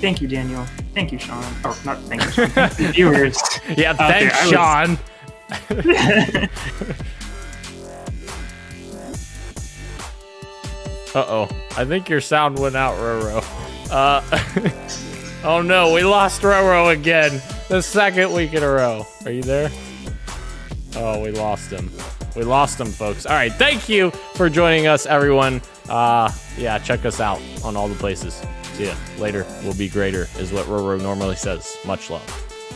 [0.00, 0.64] Thank you, Daniel.
[0.94, 1.42] Thank you, Sean.
[1.64, 2.48] Or not thank you, Sean.
[2.50, 3.42] Thank you, viewers.
[3.76, 4.98] yeah, thanks, was- Sean.
[11.12, 13.42] Uh oh, I think your sound went out, Roro.
[13.90, 14.22] Uh,
[15.44, 17.42] oh no, we lost Roro again.
[17.68, 19.06] The second week in a row.
[19.24, 19.70] Are you there?
[20.96, 21.90] Oh, we lost him.
[22.36, 23.26] We lost him, folks.
[23.26, 25.60] All right, thank you for joining us, everyone.
[25.88, 28.42] Uh, yeah, check us out on all the places.
[28.74, 29.44] See ya later.
[29.62, 31.76] We'll be greater, is what Roro normally says.
[31.84, 32.49] Much love.